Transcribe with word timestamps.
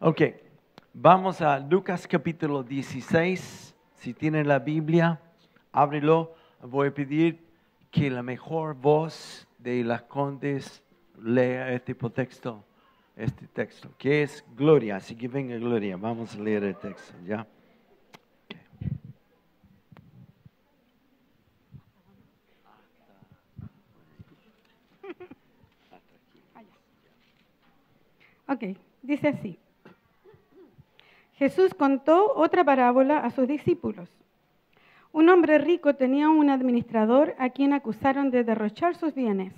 Ok, 0.00 0.22
vamos 0.94 1.40
a 1.40 1.58
Lucas 1.58 2.06
capítulo 2.06 2.62
16. 2.62 3.74
Si 3.94 4.14
tienen 4.14 4.46
la 4.46 4.60
Biblia, 4.60 5.20
ábrelo. 5.72 6.36
Voy 6.62 6.86
a 6.86 6.94
pedir 6.94 7.44
que 7.90 8.08
la 8.08 8.22
mejor 8.22 8.76
voz 8.76 9.48
de 9.58 9.82
las 9.82 10.02
condes 10.02 10.84
lea 11.20 11.72
este 11.72 11.96
texto, 11.96 12.64
este 13.16 13.48
texto, 13.48 13.90
que 13.98 14.22
es 14.22 14.44
Gloria. 14.54 14.94
Así 14.94 15.16
que 15.16 15.26
venga 15.26 15.56
Gloria, 15.56 15.96
vamos 15.96 16.36
a 16.36 16.38
leer 16.38 16.62
el 16.62 16.76
texto, 16.76 17.14
¿ya? 17.26 17.44
Ok, 28.46 28.62
dice 29.02 29.26
así. 29.26 29.58
Jesús 31.38 31.72
contó 31.72 32.34
otra 32.34 32.64
parábola 32.64 33.18
a 33.18 33.30
sus 33.30 33.46
discípulos. 33.46 34.08
Un 35.12 35.28
hombre 35.28 35.58
rico 35.58 35.94
tenía 35.94 36.28
un 36.28 36.50
administrador 36.50 37.36
a 37.38 37.50
quien 37.50 37.72
acusaron 37.72 38.32
de 38.32 38.42
derrochar 38.42 38.96
sus 38.96 39.14
bienes. 39.14 39.54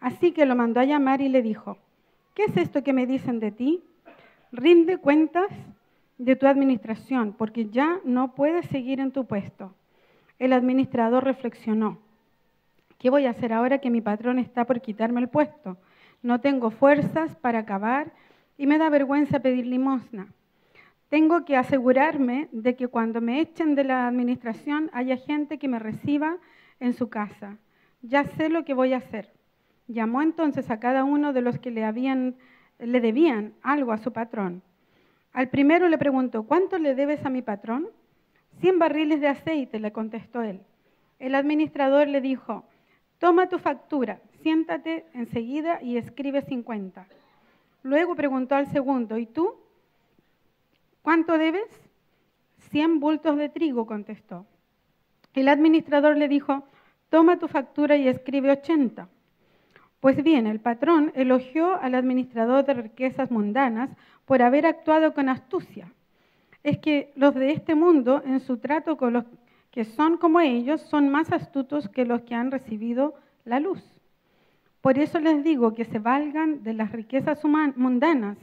Así 0.00 0.32
que 0.32 0.44
lo 0.44 0.54
mandó 0.54 0.80
a 0.80 0.84
llamar 0.84 1.22
y 1.22 1.30
le 1.30 1.40
dijo, 1.40 1.78
¿qué 2.34 2.44
es 2.44 2.56
esto 2.58 2.84
que 2.84 2.92
me 2.92 3.06
dicen 3.06 3.40
de 3.40 3.52
ti? 3.52 3.82
Rinde 4.52 4.98
cuentas 4.98 5.48
de 6.18 6.36
tu 6.36 6.46
administración, 6.46 7.32
porque 7.32 7.70
ya 7.70 8.00
no 8.04 8.34
puedes 8.34 8.66
seguir 8.66 9.00
en 9.00 9.10
tu 9.10 9.24
puesto. 9.24 9.72
El 10.38 10.52
administrador 10.52 11.24
reflexionó, 11.24 11.96
¿qué 12.98 13.08
voy 13.08 13.24
a 13.24 13.30
hacer 13.30 13.54
ahora 13.54 13.78
que 13.78 13.88
mi 13.88 14.02
patrón 14.02 14.38
está 14.38 14.66
por 14.66 14.82
quitarme 14.82 15.22
el 15.22 15.28
puesto? 15.28 15.78
No 16.22 16.42
tengo 16.42 16.70
fuerzas 16.70 17.34
para 17.36 17.60
acabar 17.60 18.12
y 18.58 18.66
me 18.66 18.76
da 18.76 18.90
vergüenza 18.90 19.40
pedir 19.40 19.66
limosna. 19.66 20.28
Tengo 21.08 21.46
que 21.46 21.56
asegurarme 21.56 22.48
de 22.52 22.76
que 22.76 22.88
cuando 22.88 23.20
me 23.20 23.40
echen 23.40 23.74
de 23.74 23.84
la 23.84 24.06
administración 24.06 24.90
haya 24.92 25.16
gente 25.16 25.58
que 25.58 25.68
me 25.68 25.78
reciba 25.78 26.36
en 26.80 26.92
su 26.92 27.08
casa. 27.08 27.56
Ya 28.02 28.24
sé 28.24 28.50
lo 28.50 28.64
que 28.64 28.74
voy 28.74 28.92
a 28.92 28.98
hacer. 28.98 29.32
Llamó 29.86 30.20
entonces 30.20 30.70
a 30.70 30.80
cada 30.80 31.04
uno 31.04 31.32
de 31.32 31.40
los 31.40 31.58
que 31.58 31.70
le, 31.70 31.84
habían, 31.84 32.36
le 32.78 33.00
debían 33.00 33.54
algo 33.62 33.92
a 33.92 33.98
su 33.98 34.12
patrón. 34.12 34.62
Al 35.32 35.48
primero 35.48 35.88
le 35.88 35.96
preguntó, 35.96 36.42
¿cuánto 36.42 36.78
le 36.78 36.94
debes 36.94 37.24
a 37.24 37.30
mi 37.30 37.40
patrón? 37.40 37.88
Cien 38.60 38.78
barriles 38.78 39.20
de 39.20 39.28
aceite, 39.28 39.80
le 39.80 39.92
contestó 39.92 40.42
él. 40.42 40.60
El 41.18 41.34
administrador 41.34 42.06
le 42.08 42.20
dijo, 42.20 42.64
toma 43.18 43.48
tu 43.48 43.58
factura, 43.58 44.20
siéntate 44.42 45.06
enseguida 45.14 45.82
y 45.82 45.96
escribe 45.96 46.42
50. 46.42 47.06
Luego 47.82 48.14
preguntó 48.14 48.56
al 48.56 48.66
segundo, 48.66 49.16
¿y 49.16 49.26
tú? 49.26 49.54
¿Cuánto 51.08 51.38
debes? 51.38 51.70
Cien 52.70 53.00
bultos 53.00 53.38
de 53.38 53.48
trigo, 53.48 53.86
contestó. 53.86 54.44
El 55.32 55.48
administrador 55.48 56.18
le 56.18 56.28
dijo, 56.28 56.64
toma 57.08 57.38
tu 57.38 57.48
factura 57.48 57.96
y 57.96 58.06
escribe 58.06 58.50
80. 58.50 59.08
Pues 60.00 60.22
bien, 60.22 60.46
el 60.46 60.60
patrón 60.60 61.10
elogió 61.14 61.80
al 61.80 61.94
administrador 61.94 62.66
de 62.66 62.74
riquezas 62.74 63.30
mundanas 63.30 63.88
por 64.26 64.42
haber 64.42 64.66
actuado 64.66 65.14
con 65.14 65.30
astucia. 65.30 65.90
Es 66.62 66.76
que 66.76 67.10
los 67.16 67.34
de 67.34 67.52
este 67.52 67.74
mundo, 67.74 68.22
en 68.26 68.40
su 68.40 68.58
trato 68.58 68.98
con 68.98 69.14
los 69.14 69.24
que 69.70 69.86
son 69.86 70.18
como 70.18 70.40
ellos, 70.40 70.82
son 70.82 71.08
más 71.08 71.32
astutos 71.32 71.88
que 71.88 72.04
los 72.04 72.20
que 72.20 72.34
han 72.34 72.50
recibido 72.50 73.14
la 73.46 73.60
luz. 73.60 73.82
Por 74.82 74.98
eso 74.98 75.20
les 75.20 75.42
digo 75.42 75.72
que 75.72 75.86
se 75.86 76.00
valgan 76.00 76.62
de 76.64 76.74
las 76.74 76.92
riquezas 76.92 77.42
mundanas 77.46 78.36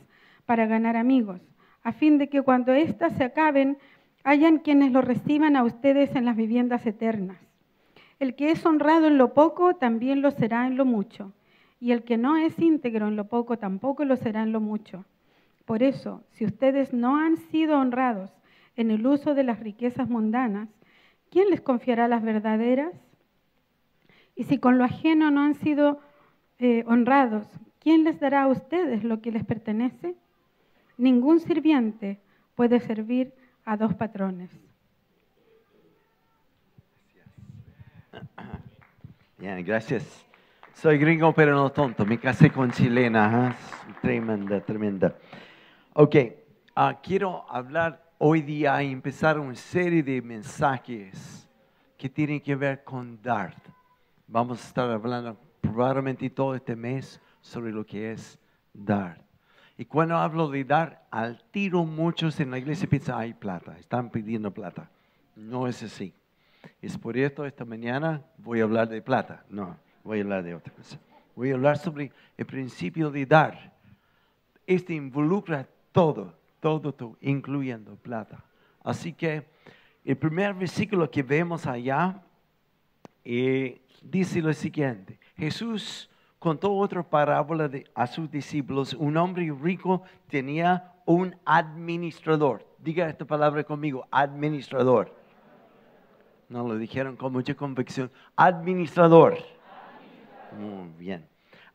para 0.47 0.65
ganar 0.65 0.95
amigos, 0.95 1.41
a 1.85 1.91
fin 1.93 2.17
de 2.17 2.29
que 2.29 2.41
cuando 2.41 2.73
éstas 2.73 3.13
se 3.13 3.23
acaben, 3.23 3.77
hayan 4.23 4.57
quienes 4.57 4.91
lo 4.91 5.01
reciban 5.01 5.55
a 5.55 5.63
ustedes 5.63 6.15
en 6.15 6.25
las 6.25 6.35
viviendas 6.35 6.83
eternas. 6.87 7.37
El 8.19 8.35
que 8.35 8.49
es 8.49 8.65
honrado 8.65 9.05
en 9.05 9.19
lo 9.19 9.35
poco, 9.35 9.75
también 9.75 10.23
lo 10.23 10.31
será 10.31 10.65
en 10.65 10.77
lo 10.77 10.85
mucho, 10.85 11.31
y 11.79 11.91
el 11.91 12.03
que 12.03 12.17
no 12.17 12.37
es 12.37 12.57
íntegro 12.57 13.07
en 13.07 13.15
lo 13.15 13.27
poco, 13.27 13.59
tampoco 13.59 14.03
lo 14.03 14.15
será 14.15 14.41
en 14.41 14.51
lo 14.51 14.59
mucho. 14.61 15.05
Por 15.65 15.83
eso, 15.83 16.23
si 16.31 16.43
ustedes 16.43 16.91
no 16.91 17.17
han 17.17 17.37
sido 17.37 17.79
honrados 17.79 18.31
en 18.75 18.89
el 18.89 19.05
uso 19.05 19.35
de 19.35 19.43
las 19.43 19.59
riquezas 19.59 20.09
mundanas, 20.09 20.69
¿quién 21.29 21.51
les 21.51 21.61
confiará 21.61 22.07
las 22.07 22.23
verdaderas? 22.23 22.93
Y 24.35 24.45
si 24.45 24.57
con 24.57 24.79
lo 24.79 24.85
ajeno 24.85 25.29
no 25.29 25.41
han 25.41 25.53
sido 25.53 25.99
eh, 26.57 26.83
honrados, 26.87 27.47
¿quién 27.77 28.03
les 28.03 28.19
dará 28.19 28.41
a 28.41 28.47
ustedes 28.47 29.03
lo 29.03 29.21
que 29.21 29.31
les 29.31 29.43
pertenece? 29.43 30.15
Ningún 30.97 31.39
sirviente 31.39 32.19
puede 32.55 32.79
servir 32.79 33.33
a 33.65 33.75
dos 33.75 33.93
patrones. 33.93 34.49
Bien, 39.37 39.63
gracias. 39.65 40.25
Soy 40.73 40.97
gringo, 40.97 41.33
pero 41.33 41.55
no 41.55 41.71
tonto. 41.71 42.05
Me 42.05 42.17
casé 42.17 42.49
con 42.49 42.71
chilena. 42.71 43.49
¿eh? 43.49 43.93
Tremenda, 44.01 44.61
tremenda. 44.61 45.15
Ok, 45.93 46.15
ah, 46.75 46.99
quiero 47.01 47.49
hablar 47.49 48.11
hoy 48.17 48.41
día 48.41 48.81
y 48.83 48.91
empezar 48.91 49.39
una 49.39 49.55
serie 49.55 50.03
de 50.03 50.21
mensajes 50.21 51.47
que 51.97 52.09
tienen 52.09 52.39
que 52.39 52.55
ver 52.55 52.83
con 52.83 53.21
DART. 53.21 53.57
Vamos 54.27 54.63
a 54.63 54.67
estar 54.67 54.89
hablando 54.89 55.37
probablemente 55.61 56.29
todo 56.29 56.55
este 56.55 56.75
mes 56.75 57.21
sobre 57.41 57.71
lo 57.71 57.85
que 57.85 58.11
es 58.11 58.39
dar. 58.73 59.24
Y 59.77 59.85
cuando 59.85 60.15
hablo 60.15 60.49
de 60.49 60.63
dar, 60.63 61.05
al 61.11 61.43
tiro 61.51 61.83
muchos 61.83 62.39
en 62.39 62.51
la 62.51 62.57
iglesia 62.57 62.87
piensan, 62.87 63.19
hay 63.19 63.33
plata, 63.33 63.77
están 63.77 64.09
pidiendo 64.09 64.51
plata. 64.51 64.89
No 65.35 65.67
es 65.67 65.83
así. 65.83 66.13
Es 66.81 66.97
por 66.97 67.17
esto 67.17 67.45
esta 67.45 67.65
mañana 67.65 68.21
voy 68.37 68.61
a 68.61 68.63
hablar 68.63 68.87
de 68.87 69.01
plata. 69.01 69.43
No, 69.49 69.77
voy 70.03 70.19
a 70.19 70.21
hablar 70.23 70.43
de 70.43 70.55
otra 70.55 70.73
cosa. 70.73 70.97
Voy 71.35 71.51
a 71.51 71.55
hablar 71.55 71.77
sobre 71.77 72.11
el 72.37 72.45
principio 72.45 73.11
de 73.11 73.25
dar. 73.25 73.73
Este 74.65 74.93
involucra 74.93 75.67
todo, 75.91 76.33
todo, 76.61 76.93
todo, 76.93 77.17
incluyendo 77.21 77.95
plata. 77.97 78.43
Así 78.83 79.11
que 79.11 79.45
el 80.05 80.15
primer 80.15 80.53
versículo 80.53 81.11
que 81.11 81.21
vemos 81.21 81.65
allá 81.65 82.21
eh, 83.25 83.81
dice 84.01 84.41
lo 84.41 84.53
siguiente. 84.53 85.19
Jesús 85.35 86.09
contó 86.45 86.75
otra 86.75 87.01
parábola 87.01 87.71
a 87.95 88.05
sus 88.05 88.29
discípulos. 88.29 88.93
Un 88.93 89.17
hombre 89.17 89.51
rico 89.51 90.03
tenía 90.29 90.93
un 91.03 91.35
administrador. 91.43 92.63
Diga 92.77 93.09
esta 93.09 93.25
palabra 93.25 93.63
conmigo, 93.63 94.07
administrador. 94.11 95.11
No 96.47 96.67
lo 96.67 96.77
dijeron 96.77 97.15
con 97.15 97.33
mucha 97.33 97.55
convicción. 97.55 98.11
Administrador. 98.35 99.39
Muy 100.55 100.89
bien. 100.99 101.27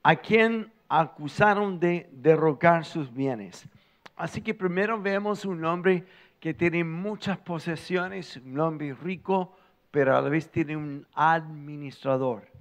A 0.05 0.15
quien 0.15 0.73
acusaron 0.89 1.81
de 1.81 2.09
derrocar 2.13 2.85
sus 2.85 3.13
bienes. 3.13 3.69
Así 4.15 4.41
que 4.41 4.55
primero 4.55 5.03
vemos 5.03 5.45
un 5.45 5.65
hombre 5.65 6.07
que 6.39 6.55
tiene 6.55 6.85
muchas 6.85 7.39
posesiones, 7.39 8.37
un 8.37 8.61
hombre 8.61 8.95
rico, 8.95 9.53
pero 9.91 10.17
a 10.17 10.21
la 10.21 10.29
vez 10.29 10.49
tiene 10.49 10.77
un 10.77 11.05
administrador. 11.13 12.60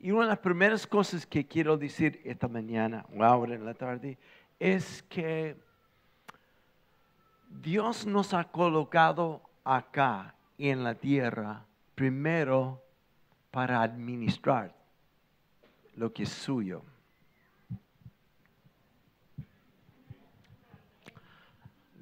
Y 0.00 0.12
una 0.12 0.22
de 0.22 0.28
las 0.28 0.38
primeras 0.38 0.86
cosas 0.86 1.26
que 1.26 1.46
quiero 1.46 1.76
decir 1.76 2.20
esta 2.24 2.46
mañana 2.46 3.04
o 3.16 3.24
ahora 3.24 3.54
en 3.54 3.64
la 3.64 3.74
tarde 3.74 4.16
es 4.60 5.02
que 5.08 5.56
Dios 7.48 8.06
nos 8.06 8.32
ha 8.32 8.44
colocado 8.44 9.42
acá 9.64 10.34
en 10.56 10.84
la 10.84 10.94
tierra 10.94 11.64
primero 11.94 12.80
para 13.50 13.82
administrar 13.82 14.72
lo 15.96 16.12
que 16.12 16.22
es 16.22 16.28
suyo. 16.28 16.82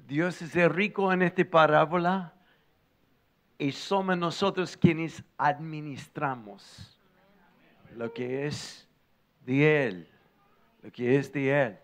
Dios 0.07 0.41
es 0.41 0.71
rico 0.71 1.11
en 1.11 1.23
esta 1.23 1.43
parábola 1.43 2.33
y 3.57 3.71
somos 3.71 4.17
nosotros 4.17 4.77
quienes 4.77 5.23
administramos 5.37 6.96
lo 7.95 8.13
que 8.13 8.47
es 8.47 8.87
de 9.45 9.85
Él, 9.85 10.07
lo 10.81 10.91
que 10.91 11.17
es 11.17 11.31
de 11.31 11.49
Él. 11.49 11.77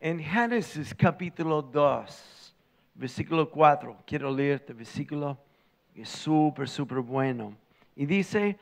En 0.00 0.18
Génesis 0.18 0.94
capítulo 0.94 1.62
2, 1.62 2.54
versículo 2.94 3.50
4, 3.50 3.98
quiero 4.06 4.30
leer 4.30 4.56
este 4.56 4.72
versículo, 4.72 5.38
es 5.94 6.08
súper, 6.08 6.68
súper 6.68 6.98
bueno. 6.98 7.56
Y 7.94 8.06
dice, 8.06 8.58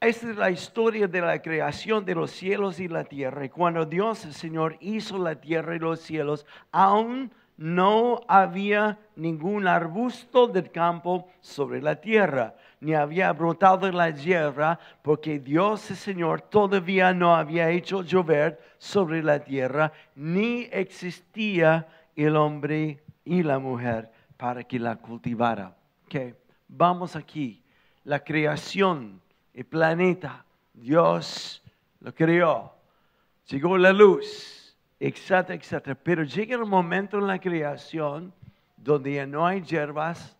esta 0.00 0.30
es 0.30 0.36
la 0.36 0.50
historia 0.50 1.06
de 1.06 1.20
la 1.20 1.40
creación 1.40 2.04
de 2.04 2.14
los 2.14 2.30
cielos 2.30 2.80
y 2.80 2.88
la 2.88 3.04
tierra. 3.04 3.44
Y 3.44 3.48
cuando 3.48 3.86
Dios 3.86 4.24
el 4.24 4.34
Señor 4.34 4.76
hizo 4.80 5.16
la 5.16 5.40
tierra 5.40 5.76
y 5.76 5.78
los 5.78 6.00
cielos, 6.00 6.44
aún 6.72 7.30
no 7.56 8.20
había 8.26 8.98
ningún 9.16 9.66
arbusto 9.66 10.46
del 10.46 10.70
campo 10.70 11.28
sobre 11.40 11.80
la 11.80 12.00
tierra, 12.00 12.54
ni 12.84 12.94
había 12.94 13.32
brotado 13.32 13.90
la 13.90 14.10
hierba, 14.10 14.78
porque 15.00 15.38
Dios 15.38 15.90
el 15.90 15.96
Señor 15.96 16.42
todavía 16.42 17.14
no 17.14 17.34
había 17.34 17.70
hecho 17.70 18.02
llover 18.02 18.60
sobre 18.76 19.22
la 19.22 19.42
tierra, 19.42 19.90
ni 20.14 20.68
existía 20.70 21.88
el 22.14 22.36
hombre 22.36 23.02
y 23.24 23.42
la 23.42 23.58
mujer 23.58 24.12
para 24.36 24.64
que 24.64 24.78
la 24.78 24.96
cultivara. 24.96 25.74
Okay. 26.04 26.34
Vamos 26.68 27.16
aquí. 27.16 27.62
La 28.04 28.22
creación, 28.22 29.18
el 29.54 29.64
planeta, 29.64 30.44
Dios 30.74 31.62
lo 32.00 32.14
creó. 32.14 32.74
Llegó 33.48 33.78
la 33.78 33.94
luz, 33.94 34.76
etcétera, 35.00 35.54
etcétera. 35.54 35.94
Pero 36.02 36.22
llega 36.22 36.58
un 36.58 36.68
momento 36.68 37.18
en 37.18 37.26
la 37.28 37.38
creación 37.38 38.34
donde 38.76 39.14
ya 39.14 39.26
no 39.26 39.46
hay 39.46 39.62
hierbas, 39.62 40.36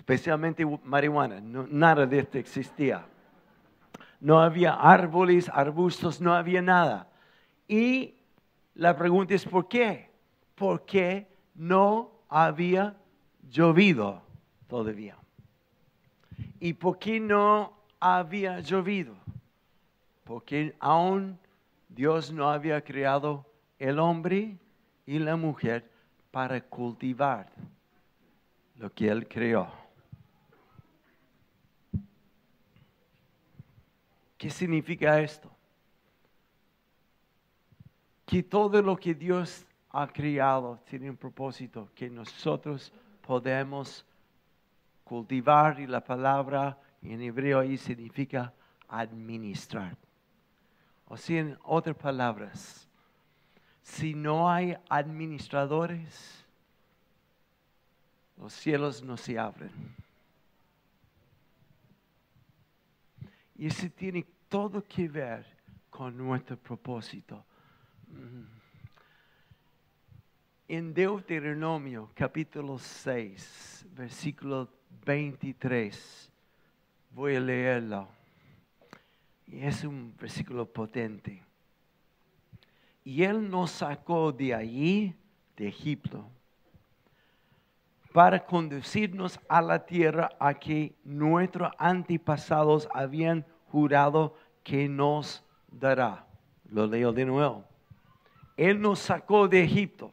especialmente 0.00 0.64
marihuana, 0.82 1.42
nada 1.42 2.06
de 2.06 2.20
esto 2.20 2.38
existía. 2.38 3.04
No 4.18 4.40
había 4.40 4.72
árboles, 4.72 5.50
arbustos, 5.52 6.22
no 6.22 6.32
había 6.32 6.62
nada. 6.62 7.06
Y 7.68 8.14
la 8.74 8.96
pregunta 8.96 9.34
es 9.34 9.44
¿por 9.44 9.68
qué? 9.68 10.08
Porque 10.54 11.28
no 11.54 12.12
había 12.30 12.96
llovido 13.50 14.22
todavía. 14.68 15.16
¿Y 16.58 16.72
por 16.72 16.98
qué 16.98 17.20
no 17.20 17.74
había 18.00 18.60
llovido? 18.60 19.14
Porque 20.24 20.74
aún 20.80 21.38
Dios 21.90 22.32
no 22.32 22.48
había 22.48 22.82
creado 22.82 23.44
el 23.78 23.98
hombre 23.98 24.56
y 25.04 25.18
la 25.18 25.36
mujer 25.36 25.84
para 26.30 26.58
cultivar 26.62 27.50
lo 28.78 28.90
que 28.94 29.08
Él 29.08 29.28
creó. 29.28 29.79
¿Qué 34.40 34.48
significa 34.48 35.20
esto? 35.20 35.50
Que 38.24 38.42
todo 38.42 38.80
lo 38.80 38.96
que 38.96 39.14
Dios 39.14 39.66
ha 39.90 40.06
creado 40.06 40.78
tiene 40.88 41.10
un 41.10 41.16
propósito, 41.18 41.90
que 41.94 42.08
nosotros 42.08 42.90
podemos 43.20 44.02
cultivar 45.04 45.78
y 45.78 45.86
la 45.86 46.02
palabra 46.02 46.78
en 47.02 47.20
hebreo 47.20 47.58
ahí 47.58 47.76
significa 47.76 48.50
administrar. 48.88 49.94
O 51.06 51.18
sea, 51.18 51.40
en 51.40 51.58
otras 51.62 51.96
palabras, 51.96 52.88
si 53.82 54.14
no 54.14 54.50
hay 54.50 54.74
administradores, 54.88 56.46
los 58.38 58.54
cielos 58.54 59.02
no 59.02 59.18
se 59.18 59.38
abren. 59.38 59.70
Y 63.60 63.66
eso 63.66 63.90
tiene 63.90 64.24
todo 64.48 64.82
que 64.82 65.06
ver 65.06 65.44
con 65.90 66.16
nuestro 66.16 66.56
propósito. 66.56 67.44
En 70.66 70.94
Deuteronomio 70.94 72.10
capítulo 72.14 72.78
6, 72.78 73.84
versículo 73.94 74.66
23, 75.04 76.32
voy 77.10 77.36
a 77.36 77.40
leerlo. 77.40 78.08
Y 79.46 79.58
es 79.58 79.84
un 79.84 80.16
versículo 80.18 80.64
potente. 80.64 81.42
Y 83.04 83.24
Él 83.24 83.50
nos 83.50 83.72
sacó 83.72 84.32
de 84.32 84.54
allí, 84.54 85.14
de 85.54 85.68
Egipto, 85.68 86.26
para 88.12 88.44
conducirnos 88.44 89.38
a 89.48 89.62
la 89.62 89.86
tierra 89.86 90.30
a 90.38 90.54
que 90.54 90.94
nuestros 91.04 91.70
antepasados 91.78 92.88
habían 92.92 93.44
jurado 93.70 94.34
que 94.62 94.88
nos 94.88 95.44
dará. 95.70 96.26
Lo 96.68 96.86
leo 96.86 97.12
de 97.12 97.24
nuevo. 97.24 97.64
Él 98.56 98.80
nos 98.80 98.98
sacó 98.98 99.48
de 99.48 99.62
Egipto 99.62 100.12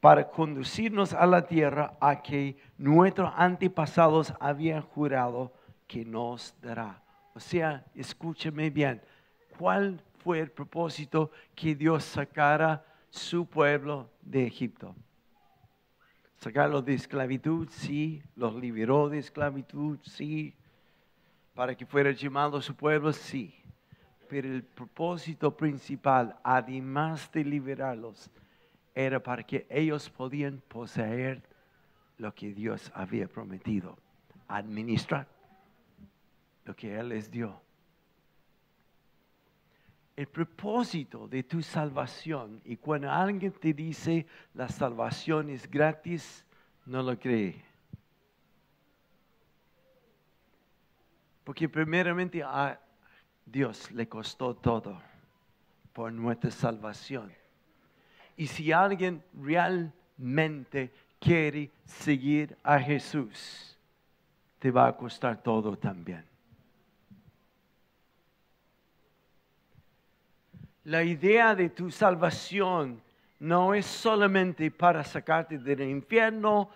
para 0.00 0.30
conducirnos 0.30 1.12
a 1.12 1.26
la 1.26 1.46
tierra 1.46 1.96
a 2.00 2.22
que 2.22 2.56
nuestros 2.78 3.30
antepasados 3.36 4.32
habían 4.40 4.80
jurado 4.80 5.52
que 5.86 6.04
nos 6.04 6.54
dará. 6.62 7.02
O 7.34 7.40
sea, 7.40 7.84
escúcheme 7.94 8.70
bien, 8.70 9.02
¿cuál 9.58 10.02
fue 10.24 10.40
el 10.40 10.50
propósito 10.50 11.30
que 11.54 11.74
Dios 11.74 12.04
sacara 12.04 12.84
su 13.10 13.46
pueblo 13.46 14.08
de 14.22 14.46
Egipto? 14.46 14.94
Sacarlos 16.40 16.84
de 16.84 16.94
esclavitud, 16.94 17.68
sí. 17.70 18.22
Los 18.34 18.54
liberó 18.54 19.08
de 19.08 19.18
esclavitud, 19.18 19.98
sí. 20.02 20.54
Para 21.54 21.74
que 21.74 21.84
fuera 21.84 22.10
llamado 22.12 22.60
su 22.62 22.74
pueblo, 22.74 23.12
sí. 23.12 23.54
Pero 24.28 24.48
el 24.48 24.62
propósito 24.62 25.54
principal, 25.54 26.38
además 26.42 27.30
de 27.32 27.44
liberarlos, 27.44 28.30
era 28.94 29.22
para 29.22 29.42
que 29.42 29.66
ellos 29.68 30.08
podían 30.08 30.62
poseer 30.66 31.42
lo 32.16 32.34
que 32.34 32.54
Dios 32.54 32.90
había 32.94 33.28
prometido, 33.28 33.98
administrar 34.48 35.26
lo 36.64 36.74
que 36.74 36.98
Él 36.98 37.10
les 37.10 37.30
dio 37.30 37.60
el 40.20 40.26
propósito 40.26 41.26
de 41.26 41.42
tu 41.44 41.62
salvación. 41.62 42.60
Y 42.66 42.76
cuando 42.76 43.10
alguien 43.10 43.52
te 43.52 43.72
dice 43.72 44.26
la 44.52 44.68
salvación 44.68 45.48
es 45.48 45.66
gratis, 45.70 46.44
no 46.84 47.02
lo 47.02 47.18
cree. 47.18 47.64
Porque 51.42 51.70
primeramente 51.70 52.42
a 52.42 52.78
Dios 53.46 53.90
le 53.92 54.06
costó 54.10 54.54
todo 54.54 55.00
por 55.94 56.12
nuestra 56.12 56.50
salvación. 56.50 57.32
Y 58.36 58.46
si 58.46 58.72
alguien 58.72 59.24
realmente 59.32 60.92
quiere 61.18 61.70
seguir 61.86 62.58
a 62.62 62.78
Jesús, 62.78 63.74
te 64.58 64.70
va 64.70 64.86
a 64.86 64.94
costar 64.94 65.42
todo 65.42 65.78
también. 65.78 66.29
La 70.84 71.02
idea 71.02 71.54
de 71.54 71.68
tu 71.68 71.90
salvación 71.90 73.02
no 73.38 73.74
es 73.74 73.84
solamente 73.84 74.70
para 74.70 75.04
sacarte 75.04 75.58
del 75.58 75.82
infierno, 75.82 76.70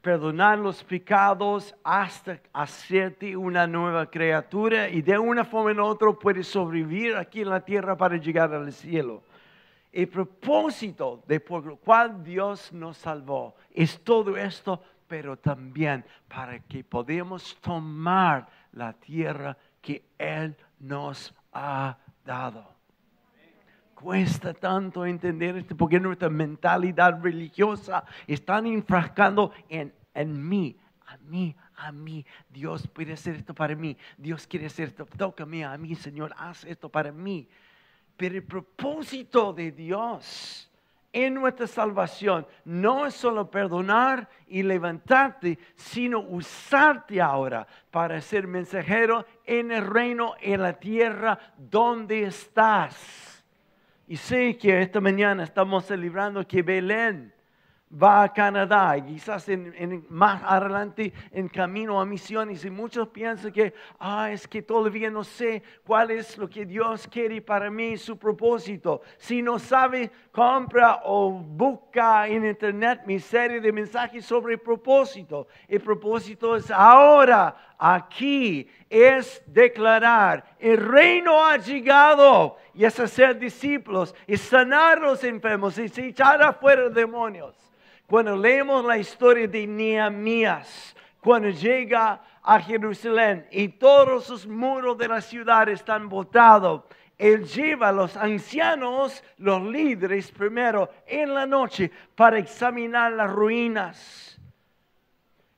perdonar 0.00 0.58
los 0.58 0.82
pecados 0.82 1.74
hasta 1.84 2.40
hacerte 2.52 3.36
una 3.36 3.66
nueva 3.66 4.10
criatura 4.10 4.88
y 4.88 5.02
de 5.02 5.18
una 5.18 5.44
forma 5.44 5.82
u 5.82 5.86
otra 5.86 6.12
puedes 6.12 6.46
sobrevivir 6.46 7.16
aquí 7.16 7.42
en 7.42 7.50
la 7.50 7.60
tierra 7.60 7.96
para 7.96 8.16
llegar 8.16 8.52
al 8.54 8.72
cielo. 8.72 9.22
El 9.92 10.08
propósito 10.08 11.22
de 11.26 11.40
por 11.40 11.66
lo 11.66 11.76
cual 11.76 12.24
Dios 12.24 12.72
nos 12.72 12.96
salvó 12.96 13.54
es 13.72 14.00
todo 14.02 14.36
esto, 14.38 14.82
pero 15.06 15.36
también 15.36 16.02
para 16.28 16.58
que 16.60 16.82
podamos 16.82 17.56
tomar 17.60 18.48
la 18.72 18.94
tierra 18.94 19.56
que 19.82 20.02
Él 20.18 20.56
nos 20.80 21.34
ha 21.52 21.96
dado. 22.24 22.74
Cuesta 23.94 24.52
tanto 24.52 25.06
entender 25.06 25.56
esto 25.56 25.76
porque 25.76 26.00
nuestra 26.00 26.28
mentalidad 26.28 27.20
religiosa 27.22 28.04
está 28.26 28.58
enfrascando 28.58 29.52
en, 29.68 29.94
en 30.12 30.48
mí, 30.48 30.76
a 31.06 31.16
mí, 31.18 31.54
a 31.76 31.92
mí. 31.92 32.26
Dios 32.50 32.86
puede 32.88 33.12
hacer 33.12 33.36
esto 33.36 33.54
para 33.54 33.74
mí. 33.74 33.96
Dios 34.18 34.46
quiere 34.46 34.66
hacer 34.66 34.88
esto. 34.88 35.06
Tócame 35.06 35.64
a 35.64 35.76
mí, 35.78 35.94
Señor. 35.94 36.34
Haz 36.36 36.64
esto 36.64 36.88
para 36.88 37.12
mí. 37.12 37.48
Pero 38.16 38.36
el 38.36 38.44
propósito 38.44 39.52
de 39.52 39.72
Dios 39.72 40.70
en 41.14 41.34
nuestra 41.34 41.66
salvación 41.66 42.46
no 42.64 43.06
es 43.06 43.14
solo 43.14 43.50
perdonar 43.50 44.28
y 44.48 44.62
levantarte, 44.62 45.58
sino 45.76 46.20
usarte 46.20 47.20
ahora 47.20 47.66
para 47.90 48.20
ser 48.20 48.46
mensajero 48.46 49.24
en 49.46 49.70
el 49.70 49.86
reino, 49.86 50.34
en 50.40 50.60
la 50.60 50.72
tierra 50.74 51.38
donde 51.56 52.24
estás. 52.24 53.44
Y 54.08 54.16
sé 54.16 54.58
que 54.58 54.82
esta 54.82 55.00
mañana 55.00 55.44
estamos 55.44 55.86
celebrando 55.86 56.46
que 56.46 56.62
Belén 56.62 57.33
va 58.02 58.24
a 58.24 58.32
Canadá 58.32 58.96
y 58.96 59.02
quizás 59.02 59.48
en, 59.48 60.04
más 60.08 60.42
adelante 60.44 61.12
en 61.30 61.48
camino 61.48 62.00
a 62.00 62.04
misiones 62.04 62.64
y 62.64 62.70
muchos 62.70 63.08
piensan 63.08 63.52
que, 63.52 63.72
ah, 63.98 64.30
es 64.30 64.48
que 64.48 64.62
todavía 64.62 65.10
no 65.10 65.22
sé 65.22 65.62
cuál 65.86 66.10
es 66.10 66.36
lo 66.36 66.48
que 66.48 66.66
Dios 66.66 67.06
quiere 67.06 67.40
para 67.40 67.70
mí, 67.70 67.96
su 67.96 68.18
propósito. 68.18 69.02
Si 69.18 69.42
no 69.42 69.58
sabe, 69.58 70.10
compra 70.32 71.02
o 71.04 71.30
busca 71.30 72.26
en 72.26 72.44
internet 72.44 73.02
mi 73.06 73.20
serie 73.20 73.60
de 73.60 73.72
mensajes 73.72 74.24
sobre 74.24 74.54
el 74.54 74.60
propósito. 74.60 75.46
El 75.68 75.80
propósito 75.80 76.56
es 76.56 76.70
ahora, 76.70 77.74
aquí, 77.78 78.68
es 78.88 79.42
declarar, 79.46 80.56
el 80.58 80.78
reino 80.78 81.44
ha 81.44 81.56
llegado 81.56 82.56
y 82.72 82.84
es 82.84 82.98
hacer 82.98 83.38
discípulos 83.38 84.14
y 84.26 84.36
sanar 84.36 85.00
los 85.00 85.22
enfermos 85.22 85.78
y 85.78 85.90
echar 86.00 86.42
afuera 86.42 86.88
demonios. 86.88 87.64
Cuando 88.06 88.36
leemos 88.36 88.84
la 88.84 88.98
historia 88.98 89.48
de 89.48 89.66
Nehemías, 89.66 90.94
cuando 91.20 91.48
llega 91.48 92.20
a 92.42 92.60
Jerusalén 92.60 93.46
y 93.50 93.68
todos 93.68 94.28
los 94.28 94.46
muros 94.46 94.98
de 94.98 95.08
la 95.08 95.22
ciudad 95.22 95.68
están 95.70 96.10
botados, 96.10 96.82
Él 97.16 97.46
lleva 97.46 97.88
a 97.88 97.92
los 97.92 98.14
ancianos, 98.16 99.24
los 99.38 99.62
líderes 99.62 100.30
primero 100.30 100.90
en 101.06 101.32
la 101.32 101.46
noche 101.46 101.90
para 102.14 102.38
examinar 102.38 103.12
las 103.12 103.30
ruinas. 103.30 104.38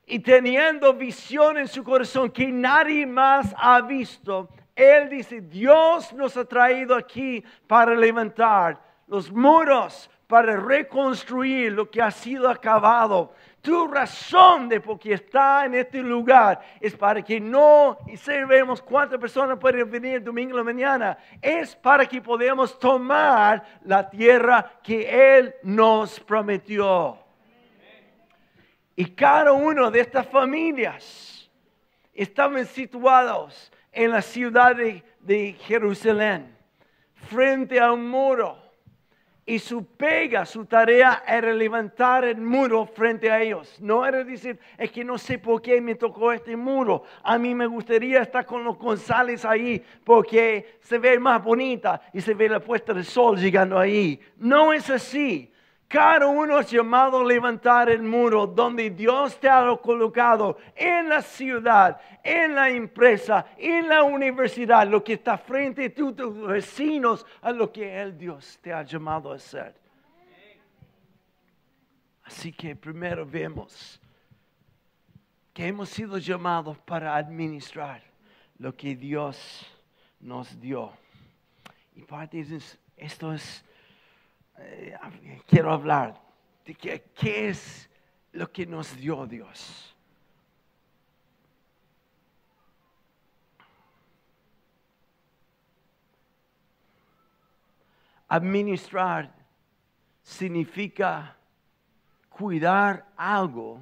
Y 0.06 0.20
teniendo 0.20 0.94
visión 0.94 1.58
en 1.58 1.66
su 1.66 1.82
corazón 1.82 2.30
que 2.30 2.46
nadie 2.46 3.04
más 3.06 3.52
ha 3.58 3.80
visto, 3.80 4.48
Él 4.76 5.08
dice, 5.08 5.40
Dios 5.40 6.12
nos 6.12 6.36
ha 6.36 6.44
traído 6.44 6.94
aquí 6.94 7.42
para 7.66 7.92
levantar 7.96 8.80
los 9.08 9.32
muros, 9.32 10.08
para 10.26 10.56
reconstruir 10.56 11.72
lo 11.72 11.90
que 11.90 12.02
ha 12.02 12.10
sido 12.10 12.48
acabado 12.48 13.32
tu 13.66 13.88
razón 13.88 14.68
de 14.68 14.80
por 14.80 14.96
qué 14.96 15.14
está 15.14 15.64
en 15.64 15.74
este 15.74 16.00
lugar 16.00 16.60
es 16.80 16.94
para 16.94 17.20
que 17.20 17.40
no 17.40 17.98
y 18.06 18.16
sabemos 18.16 18.80
cuántas 18.80 19.18
personas 19.18 19.58
pueden 19.58 19.90
venir 19.90 20.22
domingo 20.22 20.52
en 20.52 20.56
la 20.58 20.62
mañana. 20.62 21.18
Es 21.42 21.74
para 21.74 22.06
que 22.06 22.22
podamos 22.22 22.78
tomar 22.78 23.64
la 23.82 24.08
tierra 24.08 24.78
que 24.84 25.36
Él 25.36 25.52
nos 25.64 26.20
prometió. 26.20 27.18
Y 28.94 29.06
cada 29.06 29.50
una 29.50 29.90
de 29.90 29.98
estas 29.98 30.28
familias 30.28 31.50
estaban 32.14 32.66
situados 32.66 33.72
en 33.90 34.12
la 34.12 34.22
ciudad 34.22 34.76
de, 34.76 35.02
de 35.18 35.54
Jerusalén, 35.54 36.56
frente 37.16 37.80
a 37.80 37.90
un 37.90 38.08
muro 38.08 38.65
y 39.48 39.60
su 39.60 39.86
pega, 39.86 40.44
su 40.44 40.66
tarea 40.66 41.22
era 41.24 41.54
levantar 41.54 42.24
el 42.24 42.38
muro 42.38 42.84
frente 42.84 43.30
a 43.30 43.40
ellos. 43.40 43.80
No 43.80 44.04
era 44.04 44.24
decir, 44.24 44.58
es 44.76 44.90
que 44.90 45.04
no 45.04 45.16
sé 45.16 45.38
por 45.38 45.62
qué 45.62 45.80
me 45.80 45.94
tocó 45.94 46.32
este 46.32 46.56
muro. 46.56 47.04
A 47.22 47.38
mí 47.38 47.54
me 47.54 47.66
gustaría 47.66 48.22
estar 48.22 48.44
con 48.44 48.64
los 48.64 48.76
González 48.76 49.44
ahí 49.44 49.80
porque 50.02 50.78
se 50.80 50.98
ve 50.98 51.16
más 51.20 51.44
bonita 51.44 52.02
y 52.12 52.20
se 52.20 52.34
ve 52.34 52.48
la 52.48 52.58
puesta 52.58 52.92
del 52.92 53.04
sol 53.04 53.38
llegando 53.38 53.78
ahí. 53.78 54.20
No 54.36 54.72
es 54.72 54.90
así. 54.90 55.52
Cada 55.88 56.26
uno 56.26 56.58
es 56.58 56.70
llamado 56.70 57.20
a 57.20 57.24
levantar 57.24 57.88
el 57.88 58.02
muro 58.02 58.46
donde 58.46 58.90
Dios 58.90 59.38
te 59.38 59.48
ha 59.48 59.64
colocado 59.76 60.58
en 60.74 61.08
la 61.08 61.22
ciudad, 61.22 62.00
en 62.24 62.56
la 62.56 62.70
empresa, 62.70 63.46
en 63.56 63.88
la 63.88 64.02
universidad, 64.02 64.88
lo 64.88 65.04
que 65.04 65.12
está 65.12 65.38
frente 65.38 65.84
a 65.84 65.94
tus 65.94 66.46
vecinos, 66.46 67.24
a 67.40 67.52
lo 67.52 67.70
que 67.72 68.00
el 68.00 68.18
Dios 68.18 68.58
te 68.60 68.72
ha 68.72 68.82
llamado 68.82 69.30
a 69.30 69.36
hacer. 69.36 69.76
Así 72.24 72.52
que 72.52 72.74
primero 72.74 73.24
vemos 73.24 74.00
que 75.54 75.68
hemos 75.68 75.88
sido 75.88 76.18
llamados 76.18 76.76
para 76.78 77.14
administrar 77.14 78.02
lo 78.58 78.74
que 78.76 78.96
Dios 78.96 79.64
nos 80.18 80.60
dio. 80.60 80.92
Y 81.94 82.02
parte 82.02 82.42
de 82.42 82.60
esto 82.96 83.32
es 83.32 83.64
eh, 84.58 84.96
quiero 85.46 85.72
hablar 85.72 86.20
de 86.64 86.74
qué, 86.74 87.48
es 87.48 87.88
lo 88.32 88.50
que 88.50 88.66
nos 88.66 88.96
dio 88.96 89.26
Dios. 89.26 89.94
Administrar 98.28 99.32
significa 100.22 101.36
cuidar 102.28 103.06
algo 103.16 103.80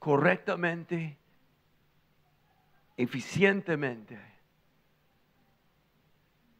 correctamente, 0.00 1.16
eficientemente, 2.96 4.18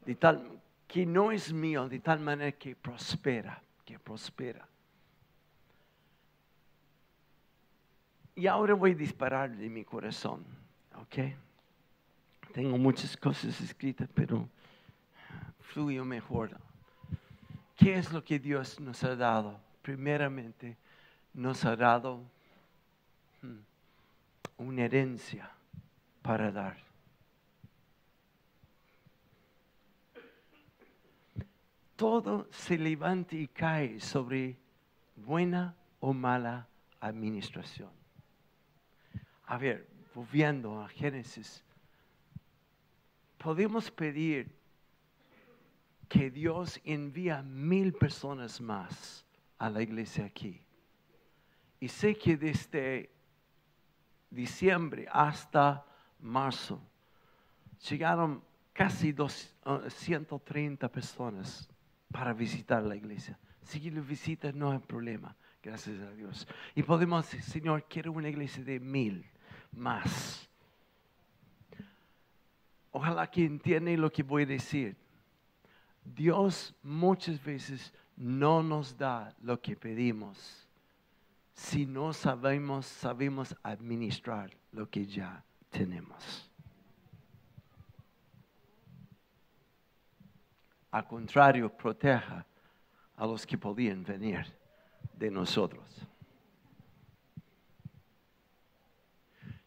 de 0.04 0.14
tal 0.14 0.59
que 0.90 1.06
no 1.06 1.30
es 1.30 1.52
mío 1.52 1.88
de 1.88 2.00
tal 2.00 2.18
manera 2.18 2.50
que 2.50 2.74
prospera, 2.74 3.62
que 3.84 3.96
prospera. 3.96 4.66
Y 8.34 8.48
ahora 8.48 8.74
voy 8.74 8.90
a 8.90 8.94
disparar 8.96 9.54
de 9.56 9.70
mi 9.70 9.84
corazón, 9.84 10.44
¿ok? 11.00 11.32
Tengo 12.52 12.76
muchas 12.76 13.16
cosas 13.16 13.60
escritas, 13.60 14.08
pero 14.12 14.48
fluyo 15.60 16.04
mejor. 16.04 16.58
¿Qué 17.76 17.94
es 17.94 18.12
lo 18.12 18.24
que 18.24 18.40
Dios 18.40 18.80
nos 18.80 19.04
ha 19.04 19.14
dado? 19.14 19.60
Primeramente, 19.82 20.76
nos 21.34 21.64
ha 21.64 21.76
dado 21.76 22.20
hmm, 23.42 23.58
una 24.58 24.86
herencia 24.86 25.52
para 26.20 26.50
dar. 26.50 26.89
Todo 32.00 32.48
se 32.50 32.78
levanta 32.78 33.36
y 33.36 33.46
cae 33.46 34.00
sobre 34.00 34.58
buena 35.16 35.76
o 35.98 36.14
mala 36.14 36.66
administración. 36.98 37.90
A 39.44 39.58
ver, 39.58 39.86
volviendo 40.14 40.80
a 40.80 40.88
Génesis, 40.88 41.62
podemos 43.36 43.90
pedir 43.90 44.50
que 46.08 46.30
Dios 46.30 46.80
envía 46.84 47.42
mil 47.42 47.92
personas 47.92 48.62
más 48.62 49.26
a 49.58 49.68
la 49.68 49.82
iglesia 49.82 50.24
aquí. 50.24 50.58
Y 51.80 51.88
sé 51.88 52.16
que 52.16 52.38
desde 52.38 53.10
diciembre 54.30 55.06
hasta 55.12 55.84
marzo 56.18 56.80
llegaron 57.90 58.42
casi 58.72 59.12
230 59.12 60.88
personas 60.90 61.69
para 62.12 62.32
visitar 62.32 62.82
la 62.82 62.96
iglesia. 62.96 63.38
Si 63.62 63.90
lo 63.90 64.02
visita 64.02 64.52
no 64.52 64.72
hay 64.72 64.78
problema, 64.78 65.36
gracias 65.62 66.00
a 66.00 66.10
Dios. 66.12 66.46
Y 66.74 66.82
podemos 66.82 67.24
decir, 67.24 67.42
Señor, 67.42 67.86
quiero 67.88 68.12
una 68.12 68.28
iglesia 68.28 68.64
de 68.64 68.80
mil 68.80 69.24
más. 69.72 70.48
Ojalá 72.90 73.30
que 73.30 73.44
entienda 73.44 73.92
lo 73.92 74.10
que 74.10 74.22
voy 74.22 74.42
a 74.42 74.46
decir. 74.46 74.96
Dios 76.04 76.74
muchas 76.82 77.42
veces 77.42 77.92
no 78.16 78.62
nos 78.62 78.96
da 78.96 79.34
lo 79.40 79.60
que 79.60 79.76
pedimos 79.76 80.60
si 81.60 81.84
no 81.84 82.12
sabemos, 82.14 82.86
sabemos 82.86 83.54
administrar 83.62 84.50
lo 84.72 84.88
que 84.88 85.04
ya 85.04 85.44
tenemos. 85.68 86.49
Al 90.90 91.06
contrario, 91.06 91.68
proteja 91.70 92.44
a 93.16 93.26
los 93.26 93.46
que 93.46 93.56
podían 93.56 94.02
venir 94.02 94.44
de 95.14 95.30
nosotros. 95.30 96.06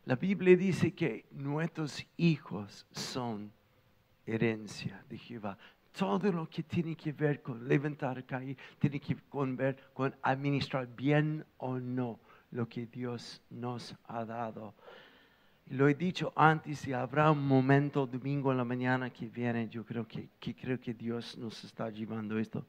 La 0.06 0.16
Biblia 0.16 0.58
dice 0.58 0.94
que 0.94 1.26
nuestros 1.32 2.06
hijos 2.18 2.86
son 2.92 3.54
herencia 4.26 5.02
de 5.08 5.18
Jehová. 5.18 5.58
Todo 5.94 6.32
lo 6.32 6.50
que 6.50 6.64
tiene 6.64 6.96
que 6.96 7.14
ver 7.14 7.42
con 7.42 7.68
levantar 7.68 8.26
calle 8.26 8.58
tiene 8.80 9.00
que 9.00 9.16
ver 9.32 9.92
con 9.94 10.14
administrar 10.22 10.88
bien 10.88 11.46
o 11.58 11.80
no 11.80 12.20
lo 12.52 12.68
que 12.68 12.86
Dios 12.88 13.42
nos 13.50 13.96
ha 14.08 14.26
dado. 14.26 14.74
Lo 15.70 15.88
he 15.88 15.96
dicho 15.96 16.34
antes 16.36 16.88
y 16.88 16.94
habrá 16.94 17.32
un 17.32 17.48
momento 17.48 18.06
domingo 18.06 18.52
en 18.52 18.58
la 18.58 18.66
mañana 18.66 19.10
que 19.10 19.28
viene, 19.28 19.70
yo 19.70 19.86
creo 19.86 20.08
que, 20.08 20.30
que 20.40 20.54
creo 20.54 20.80
que 20.80 20.94
Dios 20.94 21.38
nos 21.38 21.64
está 21.64 21.90
llevando 21.90 22.38
esto, 22.38 22.66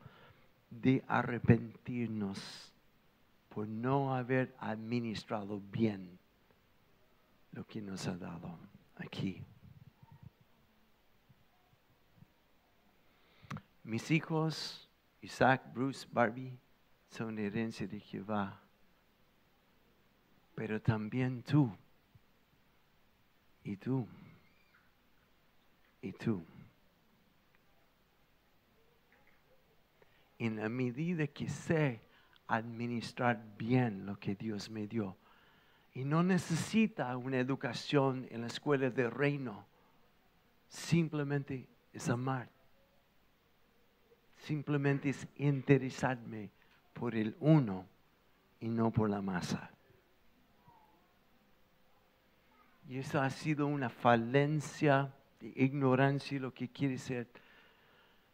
de 0.71 1.03
arrepentirnos 1.07 2.73
por 3.49 3.69
no 3.69 4.15
haber 4.15 4.55
administrado 4.59 5.61
bien 5.71 6.19
lo 7.53 7.67
que 7.67 7.81
nos 7.81 8.07
ha 8.09 8.17
dado 8.17 8.59
aquí. 8.97 9.43
Mis 13.85 14.11
hijos, 14.11 14.89
Isaac, 15.21 15.63
Bruce, 15.73 16.07
Barbie, 16.11 16.59
son 17.11 17.39
herencia 17.39 17.87
de 17.87 18.01
Jehová, 18.01 18.61
pero 20.55 20.81
también 20.81 21.43
tú 21.43 21.71
y 23.65 23.77
tú. 23.77 24.07
Y 26.03 26.13
tú. 26.13 26.45
En 30.39 30.57
la 30.57 30.69
medida 30.69 31.27
que 31.27 31.49
sé 31.49 32.01
administrar 32.47 33.43
bien 33.57 34.05
lo 34.05 34.19
que 34.19 34.35
Dios 34.35 34.71
me 34.71 34.87
dio. 34.87 35.17
Y 35.95 36.05
no 36.05 36.23
necesita 36.23 37.17
una 37.17 37.39
educación 37.39 38.27
en 38.31 38.43
la 38.43 38.49
escuela 38.49 38.91
del 38.91 39.11
reino. 39.11 39.65
Simplemente 40.69 41.67
es 41.93 42.09
amar. 42.09 42.51
Simplemente 44.37 45.09
es 45.09 45.27
interesarme 45.37 46.51
por 46.93 47.15
el 47.15 47.35
uno 47.41 47.87
y 48.61 48.69
no 48.69 48.91
por 48.91 49.09
la 49.09 49.23
masa. 49.23 49.74
Y 52.89 52.99
eso 52.99 53.21
ha 53.21 53.31
sido 53.31 53.67
una 53.67 53.89
falencia 53.89 55.13
ignorancia 55.55 56.41
lo 56.41 56.53
que 56.53 56.69
quiere 56.69 56.99
ser. 56.99 57.29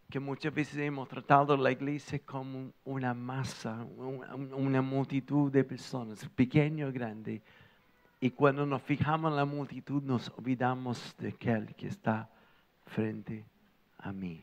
Que 0.08 0.18
muchas 0.18 0.52
veces 0.52 0.76
hemos 0.78 1.08
tratado 1.08 1.56
la 1.56 1.70
iglesia 1.70 2.18
como 2.20 2.72
una 2.84 3.14
masa, 3.14 3.84
una, 3.96 4.34
una 4.34 4.82
multitud 4.82 5.52
de 5.52 5.62
personas, 5.62 6.28
pequeño 6.34 6.88
o 6.88 6.92
grande. 6.92 7.42
Y 8.20 8.30
cuando 8.30 8.66
nos 8.66 8.82
fijamos 8.82 9.30
en 9.30 9.36
la 9.36 9.44
multitud 9.44 10.02
nos 10.02 10.28
olvidamos 10.30 11.14
de 11.18 11.28
aquel 11.28 11.74
que 11.74 11.86
está 11.86 12.28
frente 12.86 13.44
a 13.98 14.12
mí. 14.12 14.42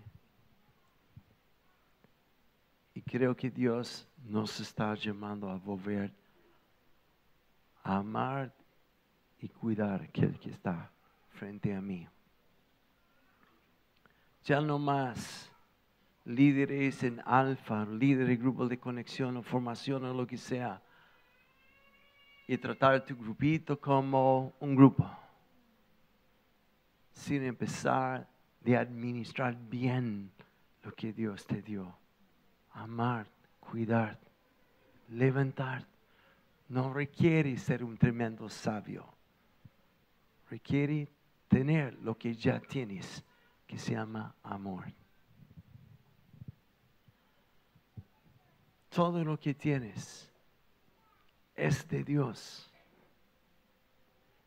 Y 2.95 3.01
creo 3.01 3.35
que 3.35 3.51
Dios 3.51 4.07
nos 4.25 4.59
está 4.59 4.95
llamando 4.95 5.49
a 5.49 5.57
volver 5.57 6.11
a 7.83 7.97
amar 7.97 8.51
y 9.41 9.50
cuidar 9.50 10.01
aquel 10.01 10.39
que 10.39 10.50
está 10.50 10.91
frente 11.29 11.74
a 11.74 11.82
mí. 11.82 12.08
Ya 14.44 14.62
no 14.62 14.79
más 14.79 15.51
líderes 16.27 17.03
en 17.03 17.22
alfa, 17.25 17.86
líderes 17.86 18.27
de 18.27 18.36
grupo 18.36 18.67
de 18.67 18.77
conexión 18.77 19.38
o 19.38 19.44
formación 19.44 20.03
o 20.06 20.13
lo 20.13 20.27
que 20.27 20.38
sea. 20.38 20.82
Y 22.48 22.58
tratar 22.58 23.03
tu 23.03 23.15
grupito 23.15 23.79
como 23.79 24.53
un 24.60 24.75
grupo. 24.75 25.10
Sin 27.13 27.44
empezar 27.44 28.27
de 28.62 28.77
administrar 28.77 29.56
bien 29.70 30.32
lo 30.84 30.94
que 30.94 31.12
Dios 31.13 31.46
te 31.46 31.62
dio. 31.62 31.98
Amar, 32.72 33.27
cuidar, 33.60 34.20
levantar. 35.10 35.86
No 36.70 36.94
requiere 36.94 37.58
ser 37.58 37.84
un 37.84 37.98
tremendo 37.98 38.50
sabio. 38.50 39.16
Requiere 40.50 41.10
tener 41.48 41.94
lo 42.01 42.18
que 42.18 42.36
ya 42.36 42.60
tienes, 42.60 43.24
que 43.66 43.77
se 43.77 43.94
llama 43.94 44.36
amor. 44.44 44.86
Todo 48.89 49.24
lo 49.24 49.39
que 49.39 49.54
tienes 49.54 50.32
es 51.56 51.88
de 51.88 52.04
Dios. 52.04 52.72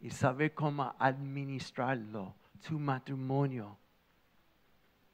Y 0.00 0.10
saber 0.10 0.54
cómo 0.54 0.94
administrarlo, 0.98 2.34
tu 2.66 2.78
matrimonio, 2.78 3.76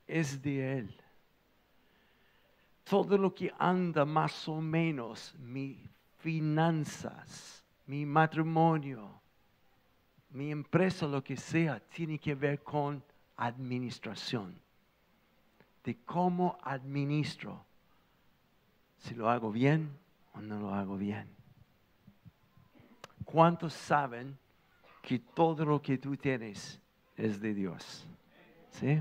es 0.06 0.40
de 0.40 0.78
Él. 0.78 1.00
Todo 2.84 3.18
lo 3.18 3.34
que 3.34 3.52
anda 3.58 4.04
más 4.04 4.46
o 4.46 4.60
menos, 4.60 5.34
mis 5.38 5.76
finanzas, 6.18 7.64
mi 7.86 8.06
matrimonio, 8.06 9.20
mi 10.30 10.50
empresa, 10.50 11.06
lo 11.06 11.22
que 11.22 11.36
sea, 11.36 11.80
tiene 11.80 12.18
que 12.18 12.34
ver 12.34 12.62
con 12.62 13.02
administración. 13.36 14.58
De 15.84 15.96
cómo 16.04 16.58
administro. 16.62 17.64
Si 18.98 19.14
lo 19.14 19.30
hago 19.30 19.52
bien 19.52 19.96
o 20.34 20.40
no 20.40 20.58
lo 20.58 20.74
hago 20.74 20.96
bien. 20.96 21.28
¿Cuántos 23.24 23.72
saben 23.72 24.36
que 25.02 25.18
todo 25.18 25.64
lo 25.64 25.80
que 25.80 25.98
tú 25.98 26.16
tienes 26.16 26.80
es 27.16 27.40
de 27.40 27.54
Dios? 27.54 28.06
¿Sí? 28.70 29.00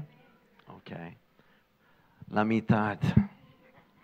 Ok. 0.67 0.91
La 2.29 2.43
mitad. 2.43 2.99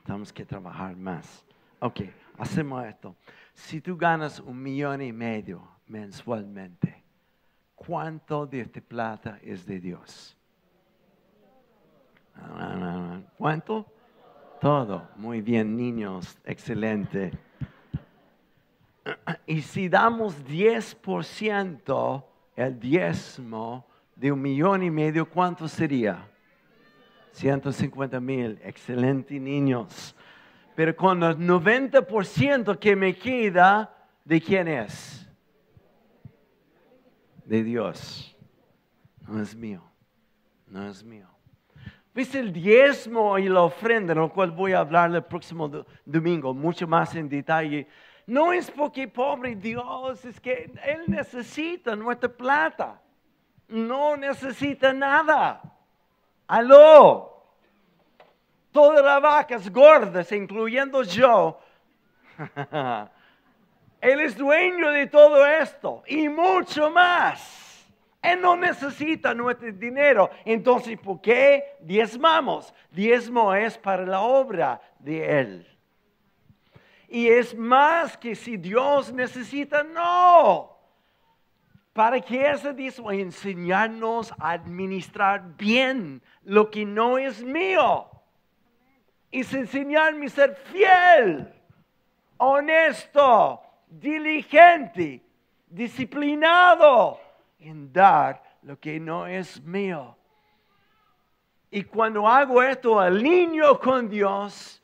Tenemos 0.04 0.34
que 0.34 0.46
trabajar 0.46 0.96
más. 0.96 1.46
Ok, 1.80 2.01
hacemos 2.38 2.86
esto. 2.86 3.16
Si 3.54 3.82
tú 3.82 3.98
ganas 3.98 4.40
un 4.40 4.62
millón 4.62 5.01
y 5.01 5.12
medio 5.12 5.68
mensualmente, 5.88 7.00
¿cuánto 7.86 8.46
de 8.46 8.62
esta 8.62 8.80
plata 8.82 9.40
es 9.42 9.66
de 9.66 9.80
Dios? 9.80 10.38
¿Cuánto? 13.38 13.86
Todo. 14.60 15.10
Muy 15.16 15.42
bien, 15.42 15.76
niños. 15.76 16.38
Excelente. 16.46 17.32
Y 19.48 19.62
si 19.62 19.89
damos 19.89 20.46
10%, 20.46 22.24
el 22.56 22.80
diezmo 22.80 23.86
de 24.15 24.32
un 24.32 24.41
millón 24.41 24.84
y 24.84 24.91
medio, 24.91 25.28
¿cuánto 25.28 25.67
sería? 25.67 26.28
150 27.32 28.20
mil, 28.20 28.60
excelente 28.63 29.39
niños. 29.39 30.15
Pero 30.76 30.96
con 30.96 31.24
el 31.24 31.38
90% 31.38 32.78
que 32.78 32.96
me 32.96 33.15
queda, 33.15 33.91
¿de 34.24 34.39
quién 34.39 34.67
es? 34.67 35.28
De 37.52 37.64
Dios. 37.64 38.34
No 39.28 39.42
es 39.42 39.54
mío. 39.54 39.84
No 40.68 40.88
es 40.88 41.04
mío. 41.04 41.28
¿Viste 42.14 42.40
el 42.40 42.54
diezmo 42.54 43.38
y 43.38 43.50
la 43.50 43.64
ofrenda, 43.64 44.16
lo 44.16 44.32
cual 44.32 44.52
voy 44.52 44.72
a 44.72 44.80
hablar 44.80 45.14
el 45.14 45.22
próximo 45.22 45.70
domingo, 46.06 46.54
mucho 46.54 46.88
más 46.88 47.14
en 47.14 47.28
detalle? 47.28 47.90
No 48.26 48.54
es 48.54 48.72
porque 48.72 49.06
pobre 49.06 49.58
Dios, 49.58 50.24
es 50.24 50.40
que 50.40 50.72
Él 50.86 51.04
necesita 51.08 51.94
nuestra 51.94 52.30
plata. 52.30 53.02
No 53.68 54.16
necesita 54.16 54.94
nada. 54.94 55.62
Aló. 56.48 57.44
Todas 58.72 59.04
las 59.04 59.22
vacas 59.22 59.70
gordas, 59.70 60.32
incluyendo 60.32 61.04
yo. 61.04 61.60
Él 64.02 64.20
es 64.20 64.36
dueño 64.36 64.90
de 64.90 65.06
todo 65.08 65.46
esto 65.46 66.04
y 66.08 66.28
mucho 66.28 66.90
más. 66.90 67.62
Él 68.22 68.42
no 68.42 68.56
necesita 68.56 69.34
nuestro 69.34 69.72
dinero. 69.72 70.30
Entonces, 70.44 70.98
¿por 71.00 71.22
qué 71.22 71.78
diezmamos? 71.82 72.74
Diezmo 72.92 73.54
es 73.54 73.78
para 73.78 74.06
la 74.06 74.22
obra 74.22 74.82
de 75.00 75.40
Él. 75.40 75.68
Y 77.08 77.28
es 77.28 77.56
más 77.56 78.18
que 78.18 78.36
si 78.36 78.58
Dios 78.58 79.12
necesita, 79.12 79.84
no. 79.84 80.78
¿Para 81.94 82.22
qué 82.22 82.52
ese 82.52 82.74
dice? 82.74 83.02
Enseñarnos 83.12 84.32
a 84.40 84.52
administrar 84.52 85.58
bien 85.58 86.22
lo 86.44 86.72
que 86.72 86.86
no 86.86 87.18
es 87.18 87.44
mío. 87.44 88.10
Y 89.30 89.40
enseñarme 89.40 90.28
a 90.28 90.30
ser 90.30 90.56
fiel, 90.72 91.54
honesto, 92.38 93.62
diligente, 93.91 95.21
disciplinado 95.67 97.19
en 97.60 97.91
dar 97.91 98.41
lo 98.63 98.80
que 98.80 98.99
no 98.99 99.27
es 99.27 99.62
mío. 99.62 100.15
Y 101.69 101.84
cuando 101.84 102.27
hago 102.27 102.63
esto, 102.63 102.99
alineo 102.99 103.80
con 103.80 104.10
Dios, 104.10 104.82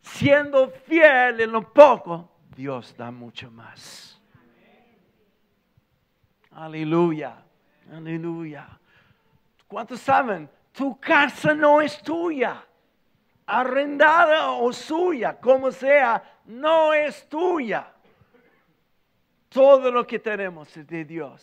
siendo 0.00 0.68
fiel 0.68 1.40
en 1.40 1.52
lo 1.52 1.72
poco, 1.72 2.30
Dios 2.54 2.94
da 2.96 3.10
mucho 3.10 3.50
más. 3.50 4.20
Aleluya, 6.52 7.36
aleluya. 7.90 8.68
¿Cuántos 9.66 10.00
saben? 10.00 10.48
Tu 10.72 10.98
casa 11.00 11.54
no 11.54 11.80
es 11.80 12.02
tuya. 12.02 12.62
Arrendada 13.46 14.52
o 14.52 14.72
suya, 14.72 15.38
como 15.38 15.70
sea, 15.70 16.40
no 16.44 16.92
es 16.94 17.28
tuya. 17.28 17.91
Todo 19.52 19.90
lo 19.90 20.06
que 20.06 20.18
tenemos 20.18 20.74
es 20.76 20.86
de 20.86 21.04
Dios. 21.04 21.42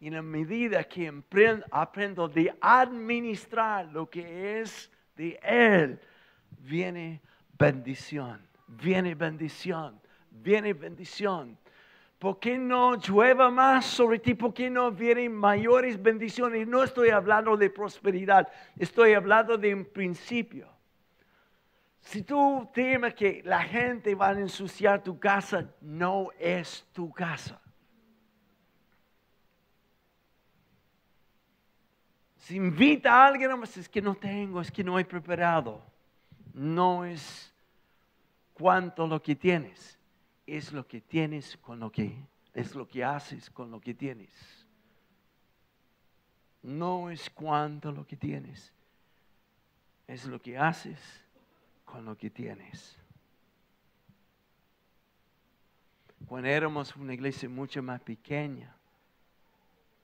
Y 0.00 0.08
en 0.08 0.14
la 0.14 0.22
medida 0.22 0.84
que 0.84 1.12
aprendo 1.70 2.28
de 2.28 2.54
administrar 2.60 3.86
lo 3.86 4.08
que 4.08 4.60
es 4.60 4.90
de 5.16 5.38
Él, 5.42 5.98
viene 6.58 7.20
bendición, 7.58 8.46
viene 8.68 9.14
bendición, 9.14 10.00
viene 10.30 10.74
bendición. 10.74 11.58
¿Por 12.18 12.38
qué 12.38 12.58
no 12.58 12.96
llueva 12.96 13.50
más 13.50 13.86
sobre 13.86 14.18
ti? 14.18 14.34
¿Por 14.34 14.54
qué 14.54 14.70
no 14.70 14.90
vienen 14.90 15.34
mayores 15.34 16.00
bendiciones? 16.00 16.66
No 16.66 16.82
estoy 16.82 17.10
hablando 17.10 17.56
de 17.56 17.70
prosperidad, 17.70 18.48
estoy 18.78 19.14
hablando 19.14 19.58
de 19.58 19.74
un 19.74 19.84
principio. 19.84 20.73
Si 22.04 22.22
tú 22.22 22.68
temes 22.72 23.14
que 23.14 23.42
la 23.44 23.62
gente 23.62 24.14
va 24.14 24.28
a 24.28 24.38
ensuciar 24.38 25.02
tu 25.02 25.18
casa, 25.18 25.66
no 25.80 26.28
es 26.38 26.86
tu 26.92 27.10
casa. 27.10 27.60
Si 32.36 32.56
invita 32.56 33.10
a 33.10 33.26
alguien, 33.26 33.50
es 33.62 33.88
que 33.88 34.02
no 34.02 34.14
tengo, 34.14 34.60
es 34.60 34.70
que 34.70 34.84
no 34.84 34.98
he 34.98 35.04
preparado. 35.04 35.82
No 36.52 37.06
es 37.06 37.52
cuánto 38.52 39.06
lo 39.06 39.22
que 39.22 39.34
tienes 39.34 39.98
es 40.46 40.72
lo 40.72 40.86
que 40.86 41.00
tienes 41.00 41.56
con 41.56 41.80
lo 41.80 41.90
que 41.90 42.14
es 42.52 42.74
lo 42.74 42.86
que 42.86 43.02
haces 43.02 43.50
con 43.50 43.70
lo 43.70 43.80
que 43.80 43.94
tienes. 43.94 44.30
No 46.62 47.10
es 47.10 47.28
cuánto 47.30 47.90
lo 47.90 48.06
que 48.06 48.16
tienes, 48.16 48.72
es 50.06 50.26
lo 50.26 50.40
que 50.40 50.56
haces 50.56 51.23
con 51.84 52.04
lo 52.04 52.16
que 52.16 52.30
tienes. 52.30 52.98
Cuando 56.26 56.48
éramos 56.48 56.96
una 56.96 57.14
iglesia 57.14 57.48
mucho 57.48 57.82
más 57.82 58.00
pequeña, 58.00 58.74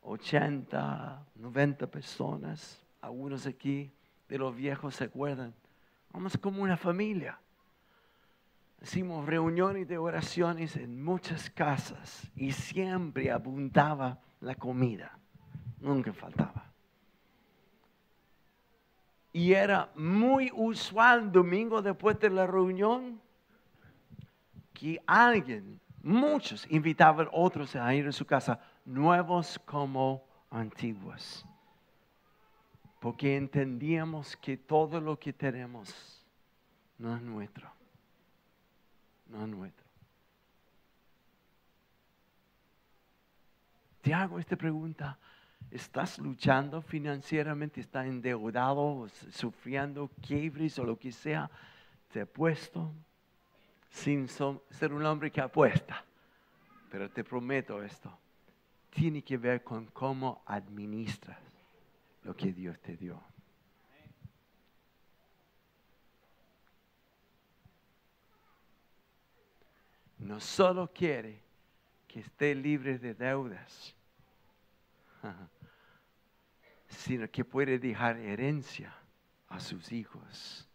80, 0.02 1.26
90 1.36 1.86
personas, 1.86 2.82
algunos 3.00 3.46
aquí 3.46 3.90
de 4.28 4.38
los 4.38 4.54
viejos 4.54 4.96
se 4.96 5.04
acuerdan. 5.04 5.54
Vamos 6.12 6.36
como 6.36 6.62
una 6.62 6.76
familia. 6.76 7.38
Hicimos 8.82 9.26
reuniones 9.26 9.88
de 9.88 9.98
oraciones 9.98 10.76
en 10.76 11.02
muchas 11.02 11.50
casas 11.50 12.30
y 12.34 12.52
siempre 12.52 13.30
abundaba 13.30 14.18
la 14.40 14.54
comida. 14.54 15.18
Nunca 15.80 16.12
faltaba. 16.12 16.59
Y 19.32 19.52
era 19.52 19.90
muy 19.94 20.50
usual 20.54 21.30
domingo 21.30 21.82
después 21.82 22.18
de 22.18 22.30
la 22.30 22.46
reunión 22.46 23.20
que 24.72 25.00
alguien, 25.06 25.80
muchos, 26.02 26.66
invitaban 26.70 27.26
a 27.26 27.30
otros 27.32 27.76
a 27.76 27.94
ir 27.94 28.08
a 28.08 28.12
su 28.12 28.24
casa, 28.24 28.60
nuevos 28.84 29.58
como 29.64 30.24
antiguos. 30.50 31.46
Porque 32.98 33.36
entendíamos 33.36 34.36
que 34.36 34.56
todo 34.56 35.00
lo 35.00 35.18
que 35.18 35.32
tenemos 35.32 36.26
no 36.98 37.14
es 37.14 37.22
nuestro. 37.22 37.70
No 39.28 39.42
es 39.42 39.48
nuestro. 39.48 39.86
Te 44.02 44.12
hago 44.12 44.38
esta 44.38 44.56
pregunta. 44.56 45.18
¿Estás 45.70 46.18
luchando 46.18 46.82
financieramente? 46.82 47.80
¿Estás 47.80 48.06
endeudado, 48.06 49.06
sufriendo 49.30 50.10
quiebres 50.20 50.78
o 50.78 50.84
lo 50.84 50.98
que 50.98 51.12
sea? 51.12 51.48
Te 52.12 52.26
puesto 52.26 52.92
sin 53.90 54.28
ser 54.28 54.92
un 54.92 55.04
hombre 55.06 55.30
que 55.30 55.40
apuesta. 55.40 56.04
Pero 56.90 57.08
te 57.08 57.22
prometo 57.22 57.82
esto. 57.82 58.12
Tiene 58.90 59.22
que 59.22 59.36
ver 59.36 59.62
con 59.62 59.86
cómo 59.86 60.42
administras 60.46 61.38
lo 62.24 62.34
que 62.34 62.52
Dios 62.52 62.78
te 62.80 62.96
dio. 62.96 63.22
No 70.18 70.40
solo 70.40 70.92
quiere 70.92 71.40
que 72.06 72.20
esté 72.20 72.54
libre 72.54 72.98
de 72.98 73.14
deudas, 73.14 73.94
sino 77.00 77.30
que 77.30 77.44
puede 77.44 77.78
dejar 77.78 78.18
herencia 78.18 78.94
a 79.48 79.58
sus 79.58 79.90
hijos. 79.90 80.68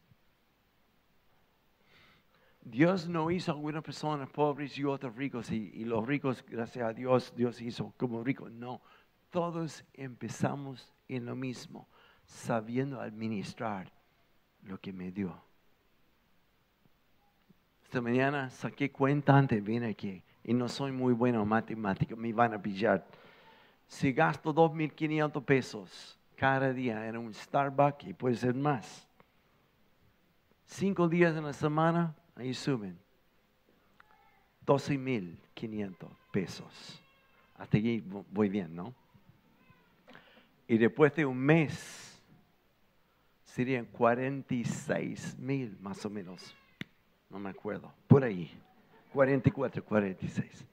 Dios 2.62 3.08
no 3.08 3.30
hizo 3.30 3.52
algunas 3.52 3.84
personas 3.84 4.28
pobres 4.32 4.76
y 4.78 4.84
otros 4.84 5.16
ricos, 5.16 5.52
y, 5.52 5.86
los 5.86 6.06
ricos, 6.06 6.44
gracias 6.48 6.84
a 6.84 6.94
Dios, 6.94 7.32
Dios 7.36 7.62
hizo 7.62 7.94
como 7.96 8.24
ricos. 8.24 8.52
No, 8.52 8.82
todos 9.30 9.86
empezamos 9.94 10.92
en 11.08 11.28
lo 11.28 11.36
mismo, 11.36 11.88
sabiendo 12.26 13.00
administrar 13.00 13.92
lo 14.64 14.80
que 14.80 14.92
me 14.92 15.12
dio. 15.12 15.40
Esta 17.84 18.02
mañana 18.02 18.50
saqué 18.50 18.92
cuenta 18.92 19.38
antes 19.38 19.64
de 19.64 19.86
aquí, 19.86 20.24
y 20.44 20.56
no 20.56 20.68
soy 20.68 20.92
muy 20.92 21.14
bueno 21.14 21.44
en 21.44 21.48
matemáticas, 21.48 22.18
me 22.18 22.34
van 22.34 22.56
a 22.56 22.62
pillar. 22.62 23.06
Si 23.88 24.12
gasto 24.12 24.54
2.500 24.54 25.46
pesos 25.46 26.15
cada 26.36 26.74
día 26.74 27.08
en 27.08 27.18
un 27.18 27.34
Starbucks, 27.34 28.08
y 28.08 28.14
puede 28.14 28.36
ser 28.36 28.54
más, 28.54 29.08
cinco 30.66 31.08
días 31.08 31.36
en 31.36 31.44
la 31.46 31.54
semana, 31.54 32.16
ahí 32.36 32.54
suben 32.54 32.98
12.500 34.66 36.10
pesos. 36.32 37.02
Hasta 37.58 37.78
aquí 37.78 38.04
voy 38.32 38.50
bien, 38.50 38.76
¿no? 38.76 38.94
Y 40.68 40.78
después 40.78 41.14
de 41.16 41.26
un 41.26 41.38
mes 41.38 42.22
serían 43.44 43.86
46 43.86 45.38
mil 45.38 45.78
más 45.80 46.04
o 46.06 46.10
menos. 46.10 46.56
No 47.30 47.40
me 47.40 47.50
acuerdo. 47.50 47.94
Por 48.08 48.24
ahí. 48.24 48.52
44, 49.14 49.84
46. 49.84 50.66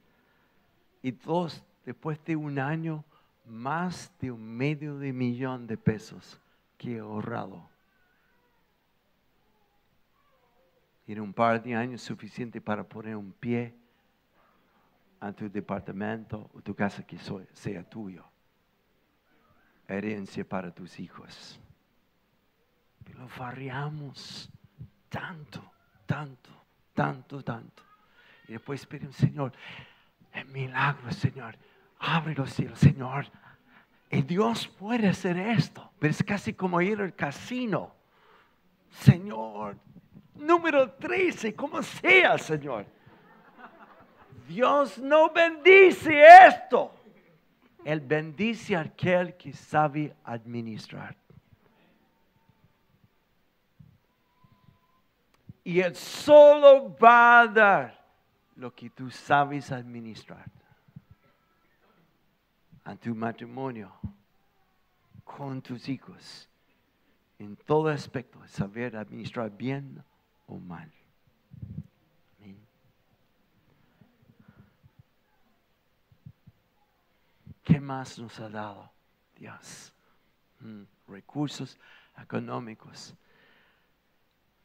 Y 1.02 1.12
dos, 1.12 1.62
después 1.84 2.18
de 2.24 2.34
un 2.34 2.58
año, 2.58 3.04
más 3.44 4.12
de 4.20 4.30
un 4.30 4.42
medio 4.42 4.98
de 4.98 5.12
millón 5.12 5.66
de 5.66 5.76
pesos 5.76 6.40
que 6.78 6.96
he 6.96 7.00
ahorrado. 7.00 7.68
Y 11.06 11.12
en 11.12 11.20
un 11.20 11.32
par 11.32 11.62
de 11.62 11.74
años 11.74 12.02
suficiente 12.02 12.60
para 12.60 12.84
poner 12.84 13.16
un 13.16 13.32
pie 13.32 13.74
a 15.20 15.32
tu 15.32 15.50
departamento 15.50 16.50
o 16.54 16.60
tu 16.60 16.74
casa 16.74 17.04
que 17.06 17.18
sea 17.18 17.88
tuyo 17.88 18.24
herencia 19.88 20.44
para 20.48 20.70
tus 20.70 20.98
hijos. 20.98 21.60
Pero 23.04 23.28
farreamos 23.28 24.50
tanto, 25.08 25.62
tanto, 26.06 26.50
tanto, 26.94 27.42
tanto. 27.42 27.82
Y 28.48 28.52
después 28.52 28.86
un 28.90 29.12
Señor, 29.12 29.52
el 30.32 30.46
milagro, 30.46 31.10
Señor, 31.12 31.56
abre 32.02 32.34
los 32.34 32.52
cielos, 32.52 32.78
Señor. 32.78 33.26
Y 34.10 34.22
Dios 34.22 34.66
puede 34.66 35.08
hacer 35.08 35.38
esto, 35.38 35.90
pero 35.98 36.10
es 36.10 36.22
casi 36.22 36.52
como 36.52 36.80
ir 36.82 37.00
al 37.00 37.14
casino. 37.14 37.94
Señor, 38.90 39.78
número 40.34 40.90
13, 40.90 41.54
como 41.54 41.82
sea, 41.82 42.36
Señor. 42.36 42.84
Dios 44.46 44.98
no 44.98 45.30
bendice 45.30 46.22
esto. 46.46 46.92
Él 47.84 48.00
bendice 48.00 48.76
a 48.76 48.80
aquel 48.80 49.34
que 49.36 49.52
sabe 49.52 50.14
administrar. 50.24 51.16
Y 55.64 55.80
Él 55.80 55.94
solo 55.94 56.94
va 56.96 57.40
a 57.40 57.46
dar 57.46 58.04
lo 58.56 58.74
que 58.74 58.90
tú 58.90 59.10
sabes 59.10 59.70
administrar. 59.72 60.44
A 62.84 62.96
tu 62.96 63.14
matrimonio, 63.14 63.92
con 65.24 65.62
tus 65.62 65.88
hijos, 65.88 66.48
en 67.38 67.56
todo 67.56 67.88
aspecto, 67.88 68.40
saber 68.46 68.96
administrar 68.96 69.50
bien 69.50 70.02
o 70.46 70.58
mal. 70.58 70.90
¿Qué 77.62 77.80
más 77.80 78.18
nos 78.18 78.38
ha 78.40 78.48
dado 78.48 78.90
Dios? 79.36 79.92
Mm, 80.60 80.82
recursos 81.08 81.78
económicos. 82.20 83.14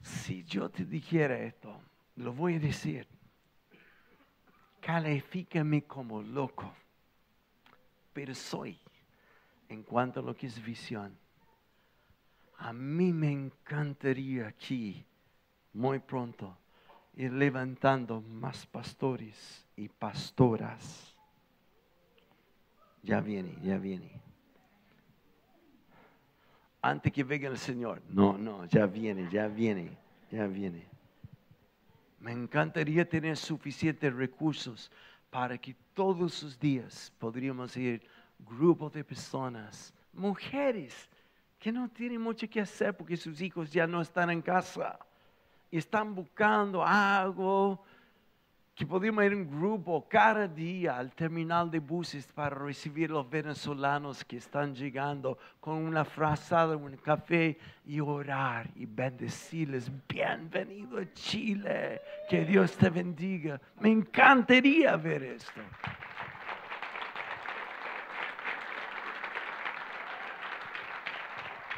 Si 0.02 0.44
yo 0.44 0.70
te 0.70 0.84
dijera 0.84 1.38
esto, 1.40 1.80
lo 2.16 2.34
voy 2.34 2.56
a 2.56 2.60
decir. 2.60 3.08
Califícame 4.82 5.84
como 5.84 6.22
loco, 6.22 6.74
pero 8.18 8.34
soy 8.34 8.76
en 9.70 9.84
cuanto 9.84 10.22
a 10.22 10.24
lo 10.24 10.36
que 10.36 10.48
es 10.48 10.60
visión. 10.66 11.16
A 12.58 12.74
mí 12.74 13.14
me 13.14 13.32
encantaría 13.32 14.48
aquí, 14.48 15.06
muy 15.74 16.00
pronto, 16.00 16.58
ir 17.14 17.32
levantando 17.32 18.20
más 18.22 18.66
pastores 18.66 19.64
y 19.76 19.88
pastoras 19.88 21.16
ya 23.04 23.22
viene, 23.22 23.56
ya 23.62 23.78
viene. 23.78 24.10
Antes 26.82 27.14
que 27.14 27.24
venga 27.24 27.50
el 27.50 27.60
Señor. 27.60 28.02
No, 28.10 28.36
no, 28.36 28.66
ya 28.66 28.88
viene, 28.88 29.30
ya 29.32 29.48
viene, 29.48 29.96
ya 30.32 30.48
viene. 30.48 30.88
Me 32.20 32.32
encantaría 32.32 33.08
tener 33.08 33.38
suficientes 33.38 34.12
recursos 34.12 34.92
para 35.30 35.58
que 35.58 35.76
todos 35.94 36.44
los 36.44 36.60
días 36.60 37.12
podríamos 37.20 37.76
ir 37.78 38.06
grupos 38.40 38.94
de 38.94 39.04
personas, 39.04 39.94
mujeres 40.14 41.10
que 41.60 41.72
no 41.72 41.90
tienen 41.90 42.22
mucho 42.22 42.48
que 42.50 42.62
hacer 42.62 42.96
porque 42.96 43.18
sus 43.18 43.42
hijos 43.42 43.72
ya 43.72 43.88
no 43.88 44.02
están 44.02 44.30
en 44.30 44.42
casa 44.42 45.00
y 45.72 45.78
están 45.78 46.14
buscando 46.14 46.86
algo 46.86 47.84
que 48.78 48.86
podíamos 48.86 49.24
ir 49.24 49.34
un 49.34 49.50
grupo 49.50 50.08
cada 50.08 50.48
día 50.48 51.00
al 51.00 51.12
terminal 51.12 51.72
de 51.72 51.80
buses 51.80 52.28
para 52.28 52.56
recibir 52.56 53.10
a 53.10 53.14
los 53.14 53.28
venezolanos 53.28 54.24
que 54.24 54.38
están 54.38 54.76
llegando 54.76 55.40
con 55.60 55.78
una 55.78 56.06
frazada, 56.06 56.78
un 56.78 56.96
café 56.98 57.58
y 57.88 58.00
orar 58.00 58.70
y 58.76 58.86
bendecirles. 58.86 59.92
Bienvenido 60.08 61.00
a 61.00 61.12
Chile, 61.14 62.02
que 62.30 62.46
Dios 62.46 62.78
te 62.78 62.92
bendiga. 62.92 63.60
Me 63.80 63.90
encantaría 63.90 64.96
ver 64.96 65.24
esto. 65.24 65.60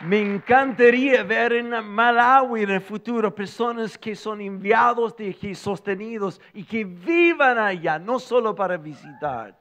Me 0.02 0.22
encantaría 0.22 1.24
ver 1.24 1.52
en 1.52 1.70
Malawi 1.86 2.64
en 2.64 2.70
el 2.70 2.82
futuro 2.82 3.36
personas 3.36 3.98
que 3.98 4.16
son 4.16 4.40
enviados 4.40 5.16
de 5.18 5.32
aquí, 5.32 5.54
sostenidos 5.54 6.40
y 6.54 6.64
que 6.64 6.86
vivan 6.86 7.58
allá, 7.58 8.00
no 8.00 8.18
solo 8.18 8.56
para 8.56 8.78
visitar. 8.78 9.58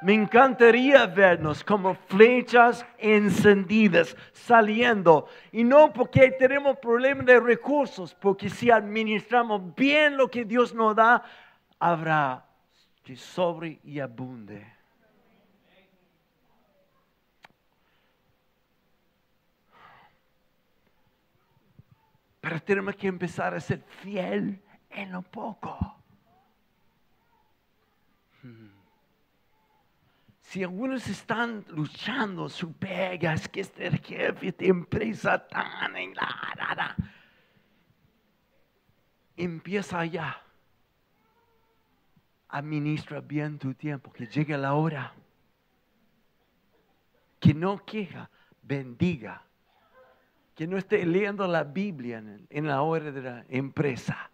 Me 0.00 0.14
encantaría 0.14 1.06
vernos 1.06 1.62
como 1.62 1.94
flechas 1.94 2.84
encendidas 2.98 4.16
saliendo. 4.32 5.28
Y 5.52 5.64
no 5.64 5.92
porque 5.92 6.30
tenemos 6.30 6.78
problemas 6.78 7.26
de 7.26 7.38
recursos, 7.38 8.14
porque 8.14 8.48
si 8.48 8.70
administramos 8.70 9.74
bien 9.74 10.16
lo 10.16 10.28
que 10.28 10.44
Dios 10.44 10.74
nos 10.74 10.96
da, 10.96 11.22
habrá 11.78 12.44
que 13.02 13.16
sobre 13.16 13.80
y 13.84 14.00
abunde. 14.00 14.73
Pero 22.44 22.60
tenemos 22.60 22.94
que 22.96 23.06
empezar 23.06 23.54
a 23.54 23.60
ser 23.60 23.82
fiel 24.02 24.62
en 24.90 25.12
lo 25.12 25.22
poco. 25.22 25.96
Hmm. 28.42 28.68
Si 30.42 30.62
algunos 30.62 31.08
están 31.08 31.64
luchando 31.68 32.50
su 32.50 32.74
pega, 32.74 33.32
es 33.32 33.48
que 33.48 33.62
este 33.62 33.96
jefe 33.96 34.52
de 34.52 34.66
empresa 34.66 35.48
tan 35.48 35.96
en 35.96 36.12
la, 36.14 36.94
empieza 39.38 40.04
ya. 40.04 40.42
Administra 42.48 43.22
bien 43.22 43.58
tu 43.58 43.72
tiempo, 43.72 44.12
que 44.12 44.26
llegue 44.26 44.58
la 44.58 44.74
hora. 44.74 45.14
Que 47.40 47.54
no 47.54 47.82
queja, 47.86 48.28
bendiga. 48.60 49.42
Que 50.54 50.66
no 50.66 50.76
esté 50.76 51.04
leyendo 51.04 51.46
la 51.46 51.64
Biblia 51.64 52.22
en, 52.48 52.66
la 52.66 52.82
hora 52.82 53.10
de 53.10 53.22
la 53.22 53.44
empresa. 53.48 54.30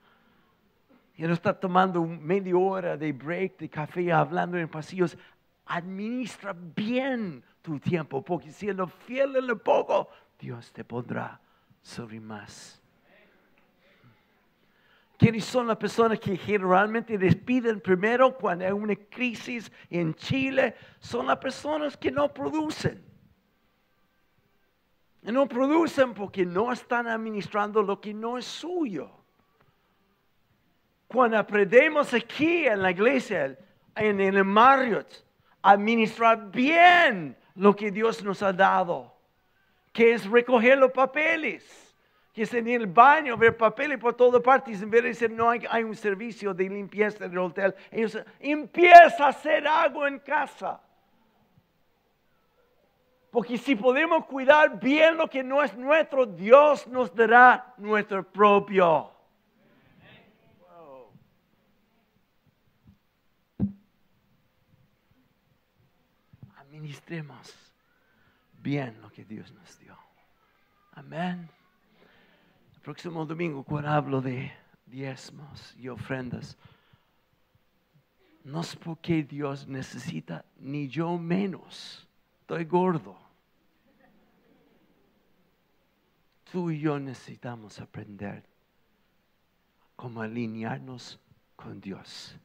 Que 1.15 1.27
no 1.27 1.33
está 1.33 1.59
tomando 1.59 2.05
media 2.05 2.57
hora 2.57 2.97
de 2.97 3.13
break 3.13 3.59
de 3.59 3.69
café 3.69 4.13
hablando 4.13 4.59
en 4.59 4.69
pasillos 4.69 5.17
administra 5.67 6.53
bien 6.53 7.45
tu 7.63 7.79
tiempo, 7.79 8.23
porque 8.23 8.51
siendo 8.51 8.87
fiel 8.87 9.37
en 9.37 9.47
lo 9.47 9.63
poco, 9.63 10.09
Dios 10.39 10.73
te 10.73 10.85
pondrá 10.85 11.41
sobre 11.81 12.19
más. 12.21 12.81
¿Quiénes 15.17 15.45
son 15.45 15.67
las 15.67 15.77
personas 15.77 16.19
que 16.19 16.35
generalmente 16.37 17.19
despiden 17.19 17.79
primero 17.81 18.35
cuando 18.37 18.65
hay 18.65 18.73
una 18.73 18.97
crisis 18.97 19.71
en 19.91 20.15
Chile? 20.15 20.75
Son 20.99 21.27
las 21.27 21.37
personas 21.37 21.95
que 21.95 22.11
no 22.11 22.33
producen. 22.33 23.05
No 25.23 25.47
producen 25.47 26.15
porque 26.15 26.47
no 26.47 26.73
están 26.73 27.07
administrando 27.07 27.83
lo 27.83 28.01
que 28.01 28.15
no 28.15 28.39
es 28.39 28.47
suyo. 28.47 29.11
Cuando 31.07 31.39
aprendemos 31.39 32.15
aquí 32.15 32.67
en 32.67 32.83
la 32.83 32.91
iglesia, 32.91 33.59
en 33.97 34.21
el 34.21 34.45
Marriott, 34.45 35.25
administrar 35.63 36.51
bien 36.51 37.37
lo 37.55 37.75
que 37.75 37.91
Dios 37.91 38.23
nos 38.23 38.43
ha 38.43 38.53
dado, 38.53 39.13
que 39.93 40.15
es 40.15 40.25
recoger 40.25 40.79
los 40.79 40.93
papeles, 40.93 41.95
que 42.33 42.43
es 42.43 42.55
en 42.55 42.69
el 42.69 42.87
baño, 42.87 43.37
ver 43.37 43.57
papeles 43.57 43.99
por 43.99 44.15
todas 44.15 44.41
partes, 44.41 44.81
en 44.81 44.89
vez 44.89 45.03
de 45.03 45.09
decir, 45.09 45.31
no 45.31 45.51
hay, 45.51 45.63
hay 45.69 45.83
un 45.83 45.97
servicio 45.97 46.55
de 46.55 46.69
limpieza 46.69 47.29
del 47.29 47.39
hotel, 47.39 47.75
ellos 47.91 48.17
empieza 48.39 49.27
a 49.27 49.29
hacer 49.29 49.67
algo 49.67 50.07
en 50.07 50.21
casa. 50.21 50.81
Porque 53.31 53.57
si 53.59 53.77
podemos 53.77 54.27
cuidar 54.27 54.81
bien 54.81 55.17
lo 55.17 55.29
que 55.29 55.43
no 55.43 55.63
es 55.63 55.77
nuestro, 55.77 56.27
Dios 56.27 56.87
nos 56.89 57.15
dará 57.15 57.75
nuestro 57.79 58.25
propio. 58.25 59.13
ministremos 66.81 67.73
bien 68.61 69.01
lo 69.01 69.11
que 69.11 69.25
Dios 69.25 69.53
nos 69.53 69.79
dio. 69.79 69.97
Amén. 70.93 71.49
El 72.75 72.81
próximo 72.81 73.25
domingo, 73.27 73.63
cuando 73.63 73.91
hablo 73.91 74.21
de 74.21 74.51
diezmos 74.87 75.75
y 75.77 75.89
ofrendas, 75.89 76.57
no 78.43 78.63
es 78.63 78.75
porque 78.75 79.23
Dios 79.23 79.69
necesita, 79.69 80.45
ni 80.57 80.89
yo 80.89 81.17
menos. 81.19 82.09
Estoy 82.51 82.65
gordo. 82.65 83.17
Tú 86.51 86.73
y 86.73 86.81
yo 86.81 86.99
necesitamos 86.99 87.79
aprender 87.79 88.43
cómo 89.95 90.21
alinearnos 90.21 91.21
con 91.55 91.81
Dios. 91.81 92.37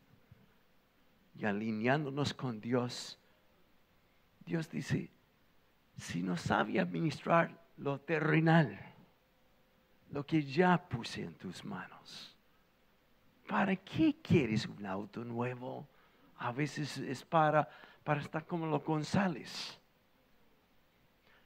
Y 1.34 1.46
alineándonos 1.46 2.36
con 2.36 2.62
Dios, 2.62 3.18
Dios 4.46 4.70
dice, 4.70 5.10
si 5.98 6.22
no 6.22 6.38
sabe 6.38 6.80
administrar 6.80 7.60
lo 7.78 8.00
terrenal, 8.00 8.80
lo 10.12 10.24
que 10.24 10.44
ya 10.44 10.88
puse 10.88 11.24
en 11.24 11.34
tus 11.34 11.66
manos, 11.66 12.38
¿para 13.48 13.76
qué 13.76 14.22
quieres 14.22 14.68
un 14.68 14.86
auto 14.86 15.26
nuevo? 15.26 15.88
A 16.38 16.52
veces 16.52 16.96
es 17.00 17.26
para, 17.26 17.68
para 18.04 18.22
estar 18.22 18.46
como 18.46 18.68
los 18.68 18.84
González. 18.84 19.82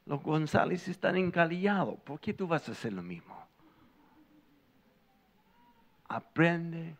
Los 0.10 0.24
González 0.24 0.88
están 0.88 1.16
encalillados. 1.16 2.00
¿Por 2.00 2.20
qué 2.20 2.34
tú 2.34 2.48
vas 2.48 2.68
a 2.68 2.72
hacer 2.72 2.92
lo 2.92 3.04
mismo? 3.04 3.38
Aprende 6.08 6.98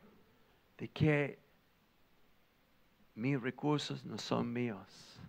de 0.78 0.88
que 0.88 1.40
mis 3.16 3.42
recursos 3.42 4.06
no 4.06 4.18
son 4.18 4.54
míos 4.54 5.20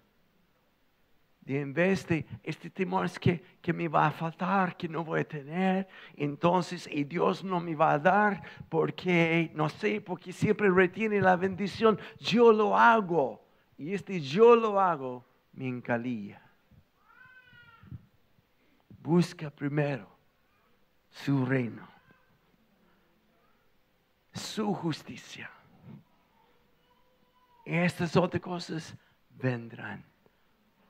y 1.51 1.57
en 1.57 1.73
vez 1.73 2.07
de 2.07 2.25
este 2.45 2.71
temor 2.71 3.07
es 3.07 3.19
que, 3.19 3.43
que, 3.61 3.73
me 3.73 3.89
va 3.89 4.07
a 4.07 4.11
faltar, 4.13 4.77
que 4.77 4.89
no 4.89 5.03
voy 5.03 5.23
a 5.23 5.25
tener, 5.27 5.89
entonces 6.15 6.89
y 6.89 7.03
Dios 7.03 7.43
no 7.43 7.59
me 7.59 7.75
va 7.75 7.95
a 7.95 7.99
dar 7.99 8.41
porque, 8.69 9.51
no 9.53 9.69
sé, 9.69 10.01
porque 10.01 10.33
siempre 10.33 10.71
retiene 10.71 11.21
la 11.21 11.35
bendición, 11.35 11.99
yo 12.21 12.53
lo 12.53 12.79
hago. 12.79 13.45
Y 13.77 13.95
este 13.95 14.21
yo 14.21 14.55
lo 14.55 14.79
hago 14.79 15.25
me 15.53 15.67
encalía. 15.67 16.50
Busca 19.03 19.51
primero 19.51 20.09
su 21.11 21.45
reino, 21.47 21.89
su 24.33 24.75
justicia. 24.75 25.51
Estas 27.65 28.17
otras 28.17 28.43
cosas 28.43 28.95
vendrán 29.31 30.05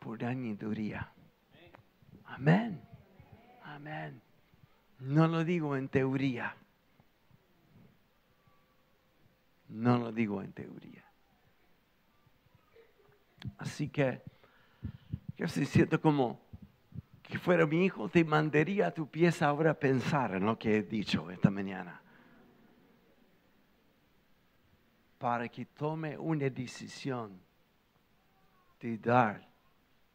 por 0.00 0.24
añadiduría. 0.24 1.12
Amén. 2.24 2.82
Amén. 3.62 4.20
No 4.98 5.28
lo 5.28 5.44
digo 5.44 5.76
en 5.76 5.88
teoría. 5.88 6.56
No 9.68 9.98
lo 9.98 10.10
digo 10.10 10.42
en 10.42 10.52
teoría. 10.52 11.04
Así 13.58 13.88
que 13.88 14.22
yo 15.36 15.48
se 15.48 15.64
siento 15.64 16.00
como 16.00 16.40
que 17.30 17.38
fuera 17.38 17.64
mi 17.64 17.84
hijo, 17.84 18.08
te 18.08 18.24
mandaría 18.24 18.88
a 18.88 18.90
tu 18.90 19.08
pieza 19.08 19.46
ahora 19.46 19.70
a 19.70 19.74
pensar 19.74 20.34
en 20.34 20.44
lo 20.44 20.58
que 20.58 20.76
he 20.76 20.82
dicho 20.82 21.30
esta 21.30 21.48
mañana. 21.48 22.02
Para 25.16 25.48
que 25.48 25.64
tome 25.66 26.18
una 26.18 26.50
decisión 26.50 27.40
de 28.80 28.98
dar 28.98 29.46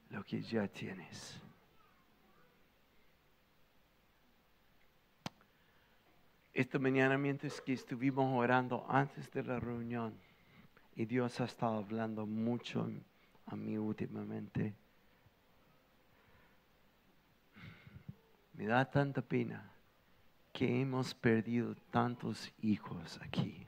lo 0.09 0.23
que 0.25 0.41
ya 0.41 0.67
tienes. 0.67 1.39
Esta 6.53 6.79
mañana 6.79 7.17
mientras 7.17 7.61
que 7.61 7.73
estuvimos 7.73 8.33
orando 8.33 8.85
antes 8.89 9.31
de 9.31 9.43
la 9.43 9.59
reunión 9.59 10.13
y 10.95 11.05
Dios 11.05 11.39
ha 11.39 11.45
estado 11.45 11.77
hablando 11.77 12.25
mucho 12.25 12.89
a 13.45 13.55
mí 13.55 13.77
últimamente, 13.77 14.73
me 18.57 18.65
da 18.65 18.85
tanta 18.85 19.21
pena 19.21 19.71
que 20.51 20.81
hemos 20.81 21.13
perdido 21.13 21.75
tantos 21.91 22.51
hijos 22.61 23.19
aquí. 23.21 23.61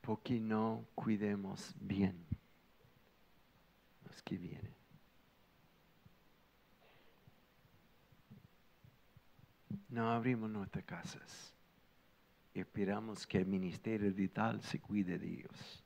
porque 0.00 0.40
no 0.40 0.86
cuidemos 0.94 1.74
bien 1.78 2.16
los 4.06 4.22
que 4.22 4.38
vienen. 4.38 4.74
No 9.90 10.10
abrimos 10.10 10.48
nuestras 10.48 10.86
casas 10.86 11.52
esperamos 12.60 13.26
que 13.26 13.38
el 13.38 13.46
ministerio 13.46 14.12
de 14.12 14.28
tal 14.28 14.60
se 14.62 14.80
cuide 14.80 15.18
de 15.18 15.26
ellos. 15.26 15.84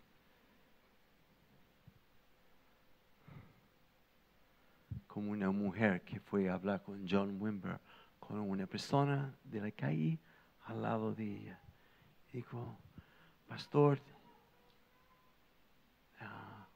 Como 5.13 5.31
una 5.33 5.51
mujer 5.51 6.01
que 6.05 6.21
fue 6.21 6.49
a 6.49 6.55
hablar 6.55 6.83
con 6.83 7.07
John 7.07 7.37
Wimber, 7.39 7.79
con 8.19 8.41
una 8.41 8.67
persona 8.67 9.37
de 9.45 9.61
la 9.61 9.71
calle 9.71 10.19
al 10.65 10.81
lado 10.81 11.15
de 11.15 11.37
ella. 11.37 11.61
Dijo, 12.33 12.79
pastor, 13.47 14.01
ah, 16.19 16.67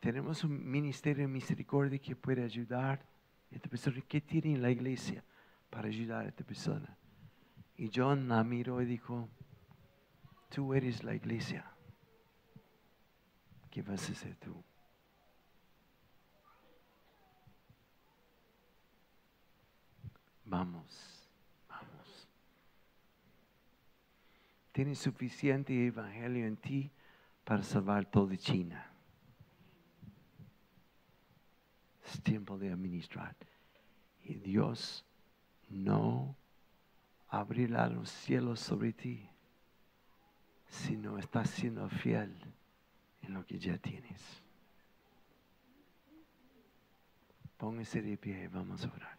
tenemos 0.00 0.42
un 0.42 0.68
ministerio 0.68 1.22
de 1.22 1.32
misericordia 1.32 2.00
que 2.00 2.16
puede 2.16 2.42
ayudar 2.42 2.98
a 2.98 3.54
esta 3.54 3.68
persona. 3.68 4.00
¿Qué 4.08 4.20
tiene 4.20 4.54
en 4.54 4.62
la 4.62 4.72
iglesia 4.72 5.22
para 5.70 5.86
ayudar 5.86 6.26
a 6.26 6.28
esta 6.30 6.42
persona? 6.42 6.98
Y 7.76 7.92
John 7.94 8.26
la 8.26 8.42
miró 8.42 8.82
y 8.82 8.86
dijo, 8.86 9.28
tú 10.48 10.74
eres 10.74 11.04
la 11.04 11.14
iglesia. 11.14 11.64
¿Qué 13.70 13.82
vas 13.82 14.08
a 14.08 14.12
hacer 14.12 14.34
tú? 14.34 14.64
Vamos, 20.48 21.28
vamos. 21.68 22.28
Tienes 24.72 24.98
suficiente 24.98 25.86
evangelio 25.86 26.46
en 26.46 26.56
ti 26.56 26.90
para 27.44 27.62
salvar 27.62 28.06
toda 28.06 28.34
China. 28.38 28.90
Es 32.02 32.22
tiempo 32.22 32.56
de 32.56 32.72
administrar. 32.72 33.36
Y 34.24 34.34
Dios 34.36 35.04
no 35.68 36.34
abrirá 37.28 37.86
los 37.88 38.08
cielos 38.08 38.60
sobre 38.60 38.94
ti 38.94 39.28
si 40.66 40.96
no 40.96 41.18
estás 41.18 41.50
siendo 41.50 41.86
fiel 41.90 42.34
en 43.20 43.34
lo 43.34 43.44
que 43.44 43.58
ya 43.58 43.76
tienes. 43.76 44.42
Póngase 47.58 48.00
de 48.00 48.16
pie 48.16 48.44
y 48.44 48.46
vamos 48.46 48.82
a 48.86 48.92
orar. 48.92 49.17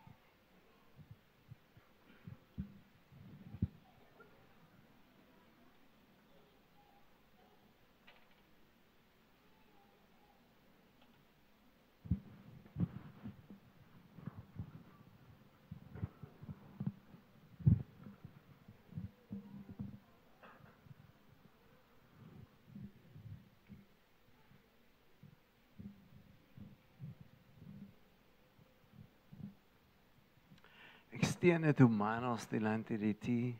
Extiende 31.40 31.74
tus 31.74 31.90
manos 31.90 32.50
delante 32.50 32.98
de 32.98 33.14
ti. 33.14 33.56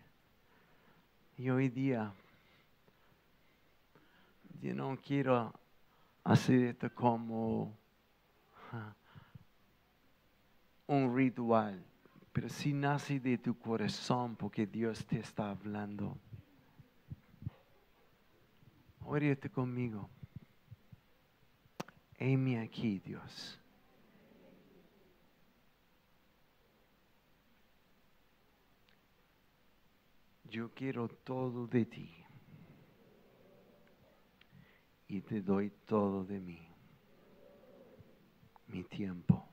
Y 1.38 1.50
hoy 1.50 1.70
día, 1.70 2.12
yo 4.62 4.76
no 4.76 4.98
quiero 5.02 5.54
hacer 6.26 6.64
esto 6.64 6.94
como 6.94 7.74
un 10.88 11.16
ritual, 11.16 11.82
pero 12.34 12.50
si 12.50 12.74
nace 12.74 13.18
de 13.18 13.38
tu 13.38 13.58
corazón 13.58 14.36
porque 14.36 14.68
Dios 14.68 15.06
te 15.06 15.22
está 15.22 15.52
hablando. 15.52 16.18
Orate 19.06 19.50
conmigo. 19.50 20.10
Heme 22.18 22.60
aquí, 22.60 23.00
Dios. 23.00 23.59
Yo 30.50 30.72
quiero 30.74 31.08
todo 31.08 31.68
de 31.68 31.86
ti. 31.86 32.10
Y 35.08 35.22
te 35.22 35.42
doy 35.42 35.70
todo 35.86 36.24
de 36.24 36.40
mí. 36.40 36.60
Mi 38.68 38.84
tiempo. 38.84 39.48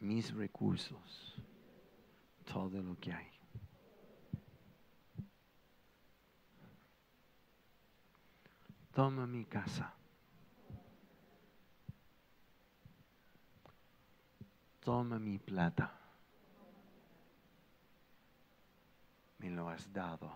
Mis 0.00 0.34
recursos. 0.34 1.40
Todo 2.44 2.82
lo 2.82 2.98
que 2.98 3.12
hay. 3.12 3.30
Toma 8.92 9.26
mi 9.26 9.44
casa. 9.44 9.92
Toma 14.80 15.18
mi 15.18 15.38
plata. 15.38 16.03
Me 19.44 19.50
lo 19.50 19.68
has 19.68 19.92
dado 19.92 20.32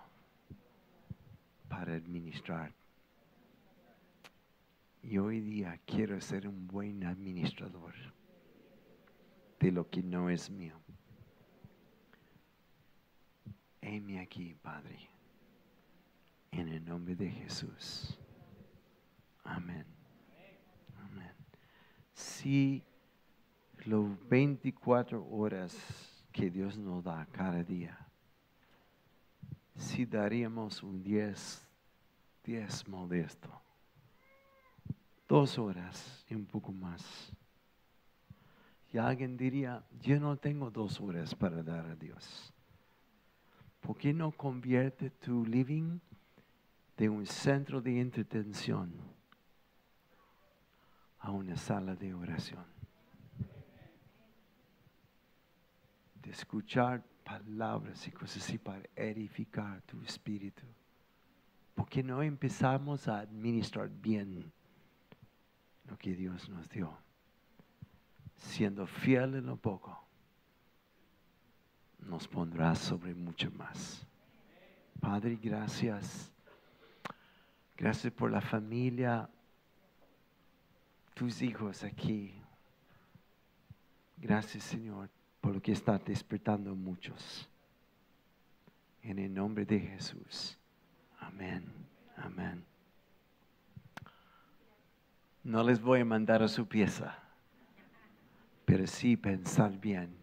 para 1.66 1.94
administrar. 1.94 2.75
Y 5.03 5.16
hoy 5.16 5.40
día 5.40 5.81
quiero 5.87 6.21
ser 6.21 6.47
un 6.47 6.66
buen 6.66 7.03
administrador 7.05 7.94
de 9.61 9.73
lo 9.73 9.88
que 9.88 10.03
no 10.03 10.29
es 10.29 10.51
mío. 10.51 10.79
Heme 13.81 14.21
aquí, 14.21 14.55
Padre, 14.61 15.09
en 16.51 16.68
el 16.68 16.85
nombre 16.85 17.16
de 17.16 17.31
Jesús. 17.31 18.18
Amén. 19.42 19.87
Amén. 20.99 21.33
Si 22.12 22.85
los 23.87 24.29
24 24.29 25.27
horas 25.31 25.75
que 26.31 26.51
Dios 26.51 26.77
nos 26.77 27.03
da 27.03 27.27
cada 27.33 27.64
día, 27.64 28.05
si 29.79 30.05
daríamos 30.05 30.83
un 30.83 31.03
10, 31.03 31.67
10 32.45 32.88
modesto, 32.88 33.49
dos 35.29 35.57
horas 35.59 36.25
y 36.29 36.35
un 36.35 36.45
poco 36.45 36.73
más. 36.73 37.33
Y 38.93 38.99
alguien 38.99 39.37
diría, 39.37 39.85
yo 40.01 40.19
no 40.19 40.37
tengo 40.37 40.71
dos 40.71 41.01
horas 41.01 41.35
para 41.35 41.62
dar 41.62 41.87
a 41.87 41.95
Dios. 41.95 42.53
¿Por 43.81 43.97
qué 43.97 44.12
no 44.12 44.33
convierte 44.33 45.11
tu 45.11 45.47
living 45.47 46.01
de 46.97 47.09
un 47.09 47.25
centro 47.25 47.81
de 47.81 48.01
entretención 48.01 48.93
a 51.21 51.31
una 51.31 51.57
sala 51.57 51.95
de 51.95 52.14
oración? 52.14 52.64
De 56.21 56.31
escuchar 56.31 57.05
palabras 57.29 58.07
y 58.09 58.11
cosas 58.11 58.43
así 58.43 58.57
para 58.57 58.83
edificar 58.97 59.83
tu 59.83 60.01
espíritu. 60.03 60.62
¿Por 61.75 61.87
qué 61.87 62.03
no 62.03 62.23
empezamos 62.23 63.07
a 63.07 63.21
administrar 63.21 63.91
bien 63.91 64.51
lo 65.85 65.99
que 65.99 66.14
Dios 66.14 66.49
nos 66.49 66.71
dio? 66.71 66.97
Siendo 68.35 68.87
fiel 68.87 69.35
en 69.35 69.47
lo 69.47 69.57
poco, 69.57 70.03
nos 71.99 72.27
pondrá 72.27 72.75
sobre 72.75 73.14
mucho 73.14 73.51
más. 73.51 74.07
Padre, 74.99 75.38
gracias. 75.41 76.33
Gracias 77.77 78.12
por 78.12 78.31
la 78.31 78.41
familia, 78.41 79.29
tus 81.14 81.43
hijos 81.43 81.85
aquí. 81.85 82.35
Gracias, 84.17 84.64
Señor, 84.64 85.11
por 85.48 85.54
lo 85.54 85.62
que 85.62 85.72
está 85.72 85.98
despertando 85.98 86.76
muchos. 86.76 87.48
En 89.00 89.18
el 89.18 89.32
nombre 89.32 89.64
de 89.64 89.80
Jesús. 89.80 90.58
Amén. 91.20 91.64
Amén. 92.18 92.62
No 95.42 95.62
les 95.62 95.80
voy 95.80 96.00
a 96.00 96.04
mandar 96.04 96.42
a 96.42 96.48
su 96.48 96.68
pieza, 96.68 97.18
pero 98.66 98.87
sí 98.87 99.16
pensar 99.16 99.80
bien. 99.80 100.14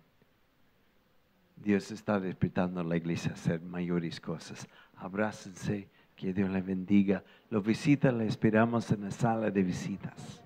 Dios 1.56 1.90
está 1.90 2.20
despertando 2.20 2.82
a 2.82 2.84
la 2.84 2.96
iglesia 2.96 3.32
a 3.32 3.34
hacer 3.34 3.60
mayores 3.62 4.22
cosas. 4.22 4.68
Abrácense, 4.96 5.90
que 6.16 6.36
Dios 6.36 6.52
les 6.52 6.64
bendiga. 6.64 7.24
Los 7.50 7.66
visitas 7.66 8.14
le 8.14 8.28
esperamos 8.28 8.92
en 8.92 9.02
la 9.02 9.10
sala 9.10 9.50
de 9.50 9.64
visitas. 9.64 10.44